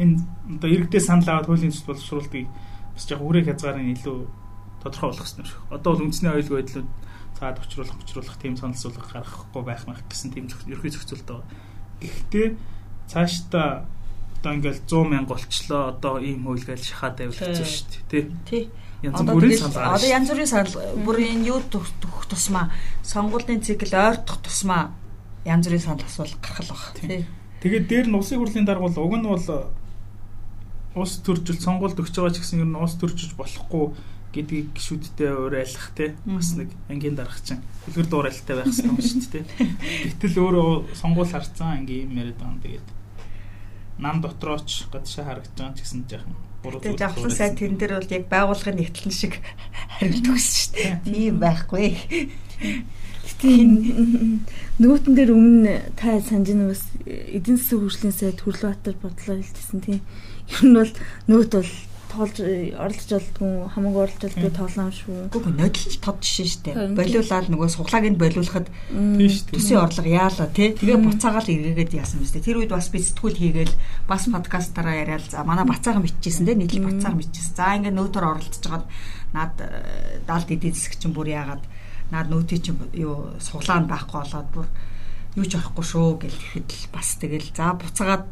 [0.00, 0.24] энэ
[0.56, 2.46] одоо иргэдээ санал аваад хуулийн төсөл боловсруулалтыг
[2.96, 4.18] бас яг үрээ хязгаарын илүү
[4.80, 5.60] тодорхой болгох юм шиг.
[5.68, 6.88] Одоо бол үндэсний оюул байдлууд
[7.36, 11.46] цаад учруулах учруулах тийм санал суулгах гаргахгүй байх мах гэсэн тийм ерхий зохицуулт байгаа.
[12.00, 12.46] Гэхдээ
[13.08, 13.84] цаашдаа
[14.38, 15.82] одоо ингээл 100 мянга болчлоо.
[15.92, 18.62] Одоо ийм хууль гээл шахаад байвал хэцүү шүү дээ тий.
[19.02, 19.98] Янз бүрийн санал.
[19.98, 20.74] Одоо янз бүрийн санал.
[21.02, 21.90] Бүр энэ юу төх
[22.30, 22.70] тусмаа.
[23.02, 24.94] Сонгуулийн цикл ойртох тусмаа
[25.44, 26.84] янз бүрийн санал асуул гаргах л баг.
[27.00, 27.26] Тий.
[27.62, 29.46] Тэгээд дээр нь улсын хурлын даргуул уг нь бол
[30.98, 33.94] ус төржил сонгуульд өгч байгаа ч гэсэн ер нь ус төржиж болохгүй
[34.34, 39.30] гэдгийг гişүүдтэй уриалах те бас нэг ангийн дарах чинь хөлгөр дуурайлттай байх хэрэгтэй юм шүү
[39.30, 39.44] дээ.
[40.20, 40.68] Гэтэл өөрөө
[40.98, 42.62] сонгуул харцсан ангийн юм яриад байгаа юм.
[42.62, 42.86] Тэгээд
[43.98, 46.80] нам дотрооч гадшаа харагдаж байгаа ч гэсэн жаахан буруу.
[46.82, 49.34] Тэгээд жаахан сайн тэрэн дээр бол яг байгууллагын нэгтлэн шиг
[49.98, 50.94] хариулт өгсөн шүү дээ.
[51.06, 51.86] Тийм байхгүй.
[53.38, 53.68] Тийм
[54.82, 60.02] нүүтэн дээр өмнө та санаж нэг бас эдийн засгийн хөгжлийн сайд Хүрлбаатар бодлоо хэлжсэн тийм.
[60.50, 60.92] Ер нь бол
[61.30, 61.72] нүүт бол
[62.18, 62.36] тоолж
[62.74, 65.18] оролцож болдгүй хамаагүй оролцож болдгүй тоглоом шүү.
[65.30, 66.70] Үгүй нодлж тод жишээ штэ.
[66.98, 68.66] Болиулаад нөгөө суглааг нь болиулахад
[69.54, 70.74] төсөө орлого яалаа тий.
[70.74, 72.42] Тэгээ буцаагаал эргээгээд яасан мэт.
[72.42, 73.74] Тэр үед бас би сэтгүүл хийгээл
[74.10, 76.58] бас подкастаараа яриад за манай бацаахан биччихсэн тий.
[76.58, 77.54] Нийтлэл бацаахан биччихсэн.
[77.54, 78.86] За ингээ нөөтөр оролцож хагаад
[79.32, 81.64] наад э, даалд эдийн засаг чинь бүр яагаад
[82.10, 84.66] наад нөөтий чинь юу суглаанд байхгүй болоод бүр
[85.36, 88.24] юу ч орохгүй шүү гэл тэгэхэд л бас тэгэл за буцаагаад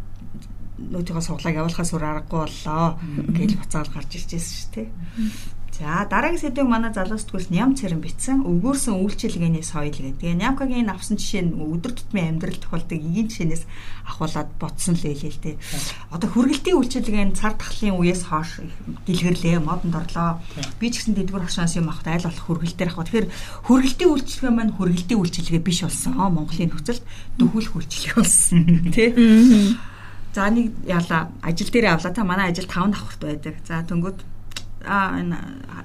[0.77, 3.01] нөтийнхөө суглааг явуулахаас өөр аргагүй боллоо
[3.33, 4.89] гэж буцаал гарч байсан шүү дээ.
[5.77, 10.33] За дараагийн сэдвийг манай залуу сэтгүүлс ням цэрэн бичсэн өвгөрсөн үйлчилгээний соёл гэдэг.
[10.41, 13.69] Нямкагийн авсан жишээ нь өдөр тутмын амьдрал тохиолдог эгийн жишээнээс
[14.09, 15.57] ахуулаад ботсон л хэлээ л дээ.
[16.17, 18.65] Одоо хүргэлтийн үйлчилгээ нь цар тахлын үеэс хойш
[19.05, 20.41] дэлгэрлээ, модонд орлоо.
[20.81, 23.13] Би ч гэсэн дэдгүр хашаанс юм авах айл болох хүргэлтээр авах.
[23.13, 23.29] Тэгэхээр
[23.69, 26.17] хүргэлтийн үйлчилгээ маань хүргэлтийн үйлчилгээ биш болсон.
[26.17, 27.05] Монголын нөхцөлд
[27.37, 28.65] дөхүүлэх үйлчилгээ болсон.
[28.97, 29.13] Тэ?
[30.37, 33.57] За нэг яла ажил дээр авлаа та манай ажил 5 давхарт байдаг.
[33.65, 34.21] За төнгөд
[34.85, 35.17] а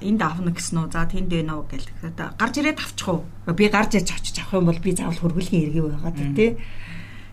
[0.04, 0.92] энд авна гэсэн үү.
[0.92, 1.88] За тэнд байна уу гэл.
[2.36, 3.24] Гарч ирээд авчих уу?
[3.48, 6.60] Би гарч ирж авчиж авах юм бол би заавал хөргөлийн эргээ байгаад тий.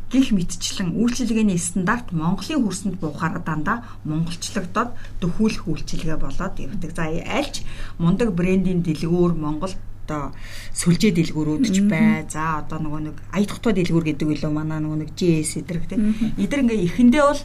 [0.10, 6.92] Гэх мэтчлэн үйлчилгээний стандарт Монголын хөрсөнд буухаараа дандаа монголчлогдоод дөхүүлэх үйлчилгээ болоод явдаг.
[6.96, 7.68] За альч
[8.00, 9.76] мундаг брендийн дэлгүүр Монголд
[10.10, 10.34] одоо
[10.74, 12.26] сүлжээ дэлгүүрүүд ч бай.
[12.26, 16.00] За одоо нөгөө нэг ая тухтай дэлгүүр гэдэг үлээ манай нөгөө нэг GS эдэр гэдэг.
[16.42, 17.42] Эдэр ингээ ихэндээ бол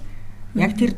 [0.56, 0.96] яг тэр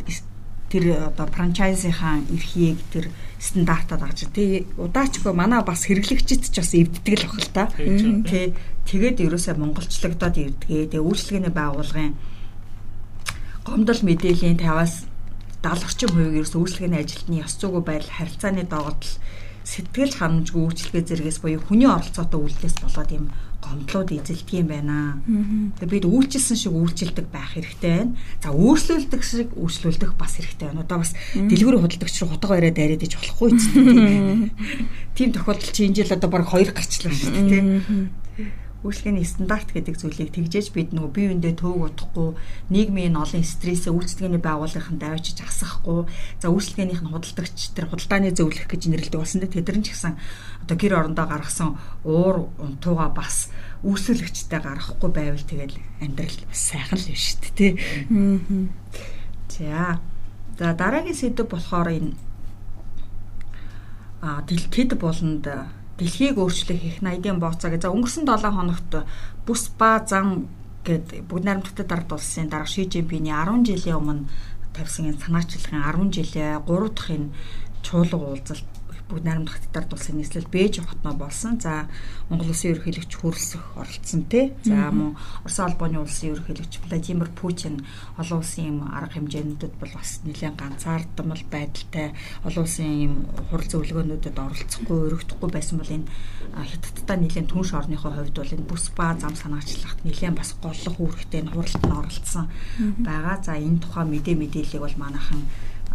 [0.70, 7.14] тэр одоо франчайзынхаа эрхийг тэр стандартад агж тий удаачгүй манай бас хэрэглэгчид ч бас эвддэг
[7.22, 8.54] л бахал та тий
[8.86, 10.94] тэгээд ерөөсөө монголчлогдоод ирдгээ.
[10.94, 12.14] Тэгээ үйлчлэгээний байгууллагын
[13.66, 15.10] гомдол мэдээллийн 50-аас
[15.62, 19.14] 70 орчим хувийг ерөөсөө үйлчлэгээний ажилтны ёс зүйн байдал харилцааны доогдол
[19.66, 23.26] сэтгэл ханамжгүй үйлчлэгээ зэрэгээс буюу хүний оролцоотой үйлдэлээс болоод юм
[23.58, 25.18] гомдлууд эзэлдэг юм байна.
[25.82, 28.14] Тэгээ бид үйлчилсэн шиг үйлчилдэг байх хэрэгтэй байна.
[28.38, 30.86] За өөрчлөлдөг шиг өөрчлөлдөх бас хэрэгтэй байна.
[30.86, 34.54] Одоо бас дэлгүүрийн худалдагч руу хутга бариад яриад иж болохгүй ч тийм.
[35.18, 37.66] Тийм тохиолдол чи энэ жил одоо баг хоёр гарчлаа шүү дээ тийм
[38.84, 42.28] үйлчлэгээний стандарт гэдэг зүйлийг тэгжээж бид нөгөө бие биендээ төөг удахгүй
[42.68, 46.04] нийгмийн олон стрессээ үйлчлэгээний байгууллагын давчиж асахгүй
[46.40, 50.14] за үйлчлэгээнийх нь худалдагч тэр худалдааны зөвлөх гэж нэрлэдэг болсон дээ тэдэр нь ч гэсэн
[50.66, 53.48] одоо гэр орондоо гаргасан уур унтууга бас
[53.86, 57.72] үйлчлэгчтэй гаргахгүй байвал тэгэл амьдрал сайхан л биш шүү дээ тий.
[59.48, 60.00] За.
[60.58, 62.12] За дараагийн сэдв болохоор энэ
[64.22, 65.44] а тэд болонд
[65.98, 67.88] дэлхийг өөрчлөх их 80-ийн бооцоо гэж.
[67.88, 68.92] За өнгөрсөн 7 хоногт
[69.46, 70.46] бүс ба зан
[70.84, 74.28] гэд бүгд найрамдагтад ард улсын дарга Ши Жинпиний 10 жилийн өмнө
[74.76, 77.32] тавьсан энэ санаачлагын 10 жилээ 3 дахь энэ
[77.82, 78.75] чуулга уулзалт
[79.06, 81.60] бүгд найрамдах хаттаар улсын нийслэл Бээжин хотноо болсон.
[81.62, 81.86] За
[82.28, 84.50] Монгол улсын ерөнхийлөгч хүрэлцэх оролцсон тий.
[84.66, 85.14] За мөн
[85.46, 87.86] Орос албаны улсын ерөнхийлөгч Владимир Путин
[88.18, 93.14] олон улсын юм арга хэмжээнүүдэд бол бас нэлээд ганцаардмал байдалтай олон улсын юм
[93.50, 96.10] хурал зөвлөгөөнүүдэд оролцохгүй өргөдөхгүй байсан бол энэ
[96.50, 101.46] хятадтай нэлээд түнш орныхоо хувьд бол энэ бүс ба зам санаачлагт нэлээд бас голлох үүрэгтэй
[101.46, 102.50] хуралд нь оролцсон
[103.06, 103.38] байгаа.
[103.38, 105.46] За энэ тухай мэдээ мэдээллийг бол манайхан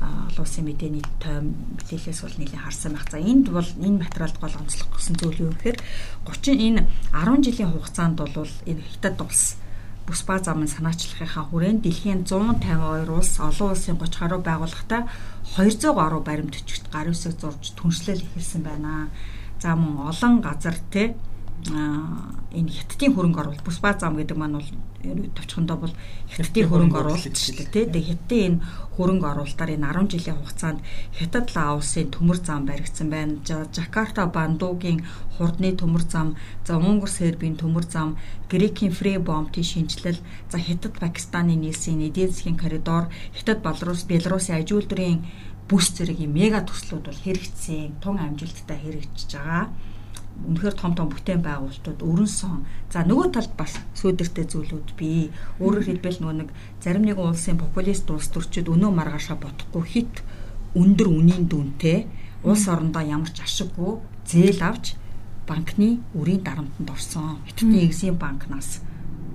[0.02, 3.06] олон улсын мэдээний тойм мэдээлэлээс бол нэлээд харсан байх.
[3.10, 5.78] За энд бол энэ материалд гол онцлог гэсэн зүйл юу гэхээр
[6.26, 6.82] 30 энэ
[7.14, 9.62] 10 жилийн хугацаанд бол энэ хятад улс
[10.10, 15.02] бүс ба замын санаачлахынхаа хүрээнд дэлхийн 152 улс олон улсын 30 гаруй байгууллагатай
[15.56, 19.14] 200 гаруй баримт өчгт гар үсэг зурж түншлэл эхэлсэн байна.
[19.62, 21.14] За мөн олон газар те
[21.70, 24.70] энэ хятадын хөрөнгө оруулалт бүс ба зам гэдэг маань бол
[25.38, 25.94] товчхондоо бол
[26.34, 27.86] хятадын хөрөнгө оруулалт шүү дээ тий.
[27.86, 28.62] Тэгээ хятадын энэ
[28.96, 30.80] хөрөнгө оруулалтаар энэ 10 жилийн хугацаанд
[31.16, 33.40] хятад Лаосын төмөр зам баригдсан байна.
[33.46, 35.00] Жакарта Бандуугийн
[35.38, 38.18] хурдны төмөр зам, за Унгар Сербийн төмөр зам,
[38.52, 40.20] Грекийн Фребомтын шинжилэл,
[40.52, 45.24] за хятад Пакистаны нийсийн эдийн засгийн коридор, хятад Беларусь, Беларусын аж үйлдвэрийн
[45.70, 49.72] бүс зэрэг мега төслүүд бол хэрэгжсэн, тун амжилттай хэрэгжиж байгаа
[50.42, 52.66] үнэхээр том том бүтээн байгуулалтууд өрн сон.
[52.90, 55.30] За нөгөө талд бас сүйдэртэй зүйлүүд бий.
[55.62, 56.50] Өөрөөр хэлбэл нөгөө нэг
[56.82, 60.16] зарим нэгэн улсын популист улс төрчид өнөө маргаашаа бодохгүй хит
[60.74, 62.10] өндөр үнийн дүнтэй
[62.44, 64.98] улс орондоо ямар ч ашиггүй зээл авч
[65.46, 67.38] банкны үрийн дарамтанд орсон.
[67.46, 68.82] Хятадны Экзим банкнаас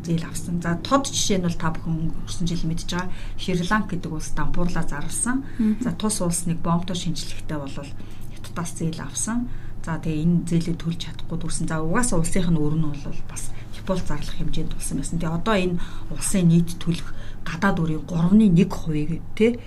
[0.07, 0.63] зээл авсан.
[0.63, 4.87] За тод жишээ нь бол та бүхэн өнгөрсөн жил мэдж байгаа Шри-Ланк гэдэг улс дампуурлаа
[4.87, 5.45] зарласан.
[5.83, 9.51] За тус улс нэг бомбтой шинжлэхтэй бол хятадаас зээл авсан.
[9.87, 11.71] За тэгээ энэ зээлийг төлж чадахгүй дүрсэн.
[11.71, 15.23] За угаасаа улсынх нь өрн нь бол бас Япон зарлах хэмжээнд болсон байсан.
[15.23, 15.79] Тэгээ одоо энэ
[16.11, 17.15] улсын нийт төлөх
[17.47, 19.63] гадаад үрийн 3.1 хувийг тий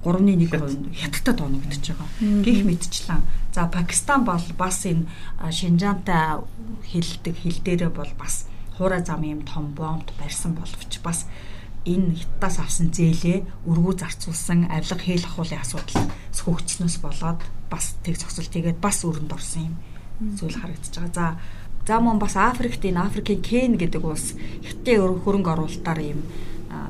[0.00, 2.08] 3.1 хувь хятадд оногдож байгаа.
[2.48, 3.22] Гэх мэтчлэн.
[3.52, 5.04] За Пакистан бол бас энэ
[5.52, 6.40] Шинжаантай
[6.88, 8.48] хилдэг хил дээрээ бол бас
[8.80, 11.28] хуурай зам юм том бомбд барьсан боловч бас
[11.88, 16.04] энэ хятадаас авсан зээлээ өргүү зарцуулсан авилга хээл ахуулын асуудал
[16.36, 17.40] сөхөгчнөөс болоод
[17.72, 19.74] бас тэг зогсол тэгээд бас өрөнд орсон юм
[20.36, 21.16] зүйл харагдаж байгаа.
[21.16, 21.26] За
[21.88, 26.20] за мөн бас Африкт энэ Африкийн Кен гэдэг улс хятадын хөрөнгө оруулалтаар юм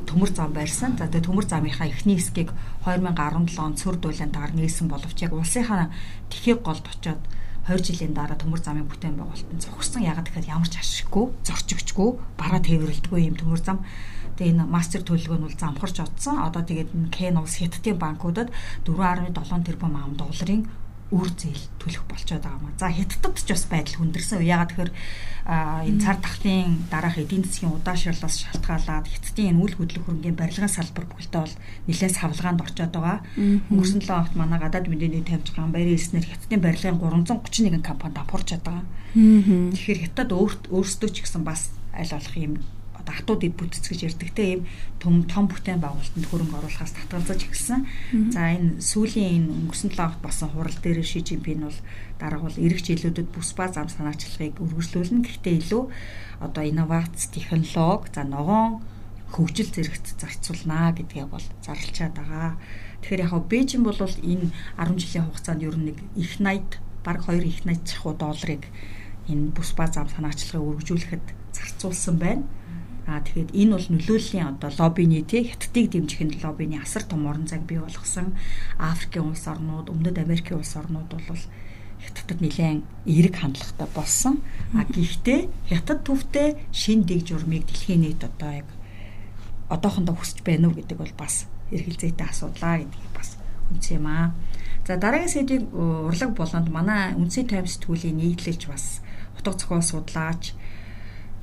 [0.08, 0.98] төмөр зам барьсан.
[0.98, 2.50] За тэгээ төмөр замынхаа эхний хэсгийг
[2.82, 5.92] 2017 он цөр дуулантаар нээсэн боловч яг улсынхаа
[6.32, 7.22] тэхийг голд очоод
[7.68, 10.02] 20 жилийн дараа төмөр замын бүтээн байгуулалтанд зогссон.
[10.02, 13.84] Ягаад гэхээр ямар ч ашиггүй, зорчигчгүй, бараа тээвэрлдэггүй юм төмөр зам.
[14.38, 16.38] Тэгээ энэ мастер төлөвлөгөө нь бол замхарч одсон.
[16.46, 18.54] Одоо тэгээд Кен улс хятадын банкудад
[18.86, 19.34] 4.7
[19.66, 20.62] тэрбум ам долларын
[21.08, 22.76] үр зээл төлөх болчиход байгаа юм.
[22.76, 24.44] За хятадд ч бас байдал хүндэрсэн.
[24.44, 24.92] Ягаад тэгэхээр
[25.88, 31.08] энэ цар тахлын дараах эдийн засгийн удаашрлаас шалтгаалаад хятадын энэ үйл хөдлөх хөрөнгөний барилгын салбар
[31.08, 31.56] бүхэлдээ бол
[31.88, 33.18] нэлээд савлгаанд орчод байгаа.
[33.72, 38.48] Өнгөрсөн 7 хоногт манай гадаад мэдээний тавьж байгаа баярын хэлснээр хятадын барилгын 331 компани давхурч
[38.60, 38.84] байгаа.
[39.16, 42.60] Тэгэхээр хятад өөртөө ч гэсэн бас аль болох юм
[43.12, 44.62] хатууд ид бүтц гэж ярьдаг те ийм
[45.00, 47.80] том том бүтээн байгуулалтанд хөрөнгө оруулахаас татгалзаж эхэлсэн.
[48.34, 51.78] За энэ сүүлийн энэ өнгөрсөн 7 хоногт болсон хурал дээр Ши Жинпин бол
[52.20, 55.24] дараа бол эрэг жилүүдэд бүс ба зам санаачлагыг үргэлжлүүлнэ.
[55.24, 55.82] Гэхдээ илүү
[56.44, 58.82] одоо инновац, технологи, за ногоон
[59.32, 62.56] хөгжил зэрэгт зарцуулнаа гэдгээ бол зарлчаад байгаа.
[63.04, 67.44] Тэгэхээр яг Бээжин бол энэ 10 жилийн хугацаанд ер нь нэг их 80 баг 2
[67.44, 68.64] их 80 чахуу долларыг
[69.28, 72.44] энэ бүс ба зам санаачлагыг үргэлжлүүлэхэд зарцуулсан байна.
[73.08, 77.48] Аа тэгэхээр энэ бол нөлөөллийн одоо лоббины тий хятадыг дэмжих нь лоббины асар том орон
[77.48, 78.36] зайг бий болгосон
[78.76, 81.42] Африкийн улс орнууд, Өмнөд Америкийн улс орнууд бол
[82.04, 84.44] хятадд нэлээд эерэг хандлагатай болсон.
[84.76, 85.40] А гэхдээ
[85.72, 88.68] хятад төвтэй шин дэг журмыг дэлхийн нийт одоо яг
[89.72, 93.40] одоохондоо хүсэж байна уу гэдэг бол бас эргэлзээтэй асуудлаа гэдгийг бас
[93.72, 94.36] үнс юм аа.
[94.86, 99.00] За дараагийн сэдвийг урлаг болонд манай үнсээ тайм сэтгүүлийн нийтлэлж бас
[99.36, 100.56] утга зохиол судлаач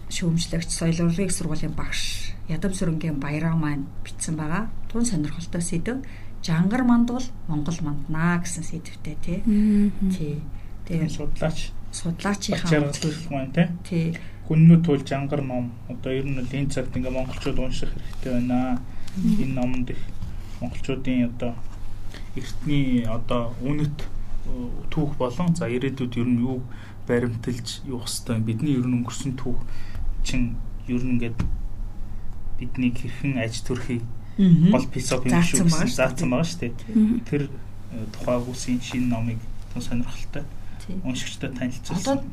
[0.09, 4.69] шүүмжлэгч соёл урлагийн сургуулийн багш Ядам сүрэнгийн баяраа маань бичсэн байгаа.
[4.91, 6.05] Тун сонирхолтой сэдв
[6.45, 9.41] жангар мандвал Монгол манднаа гэсэн сэдвтэй тий.
[10.13, 10.41] Тий.
[10.85, 13.67] Тэгээ судлаач судлаачийн жаргалуулах маань тий.
[13.89, 14.05] Тий.
[14.45, 18.77] Хүннүү туул жангар ном одоо ер нь энэ цагт ингээ монголчууд унших хэрэгтэй байна.
[19.17, 20.01] Энэ номд их
[20.61, 21.57] монголчуудын одоо
[22.37, 24.05] эртний одоо үнэт
[24.93, 26.61] түүх болон за ирээдүйд ер нь юу
[27.09, 29.57] баримталж явах хэвээр бидний ер нь өнгөрсөн түүх
[30.25, 30.57] чин
[30.89, 31.37] ер нь ингээд
[32.59, 34.01] бидний хэрхэн аж төрхий
[34.73, 36.73] бол философи юм шүү заасан байгаа шүү дээ.
[37.29, 39.39] Тэр э, тухай үсийн шинэ номыг
[39.79, 40.43] сонирхолтой.
[41.03, 42.19] уншигчтай танилцуулсан.
[42.19, 42.23] Одоо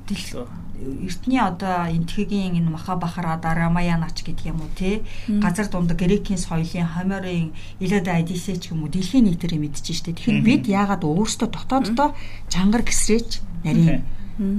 [1.06, 5.02] эртний одоо энтхэгийн энэ маха бахарада рамаянач гэдэг юм уу те?
[5.28, 10.12] Газар дунд грекийн соёлын хомерын Илиада Одиссей ч юм уу дэлхийн нийтээр мэдчихэж штэ.
[10.12, 12.08] Тэгэхээр бид яагаад өөрсдөө дотооддоо
[12.52, 14.04] чангар гисрээч нарийн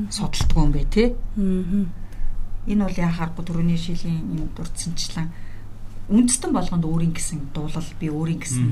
[0.10, 1.04] судалдгүй юм бэ те.
[2.68, 5.28] Энэ бол яхааргүй төрөний шилийн энэ дурдсанчлан
[6.08, 8.68] үндэстэн болгонд өөрийн гэсэн дуулал би өөрийн гэсэн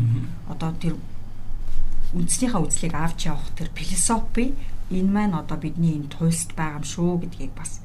[0.52, 0.96] одоо тэр
[2.16, 4.52] үндснийхээ үзлийг авч явах тэр философи
[4.92, 7.80] энэ маань одоо бидний энэ туйлст байгаа юм шүү гэдгийг бас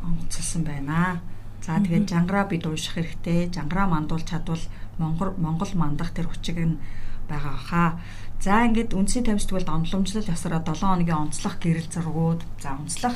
[0.00, 1.20] онцлсан байна.
[1.62, 3.52] За тэгээд жангараа бид ууших хэрэгтэй.
[3.52, 4.64] Жангараа мандуулж чадвал
[4.98, 6.80] Монгол Монгол мандах тэр хүчиг нь
[7.28, 7.90] байгаа хаа.
[8.40, 13.14] За ингээд үндсийн тамирчдад онломжлол ясараа 7 хоногийн онцлог гэрэл зургууд, за онцлог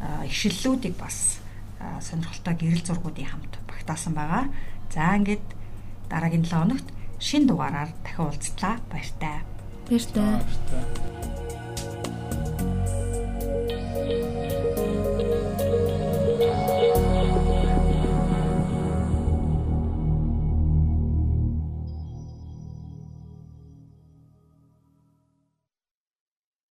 [0.00, 1.38] ишлэлүүдийг бас
[2.00, 4.44] сонирхолтой гэрэл зургуудын хамт багтаасан байгаа.
[4.90, 5.46] За ингээд
[6.10, 6.88] дараагийн 7 хоногт
[7.18, 8.78] шин дугаараар дахин уулзлаа.
[8.90, 9.42] Баяртай.
[9.88, 10.42] Баяртай.
[10.42, 11.18] Баяртай.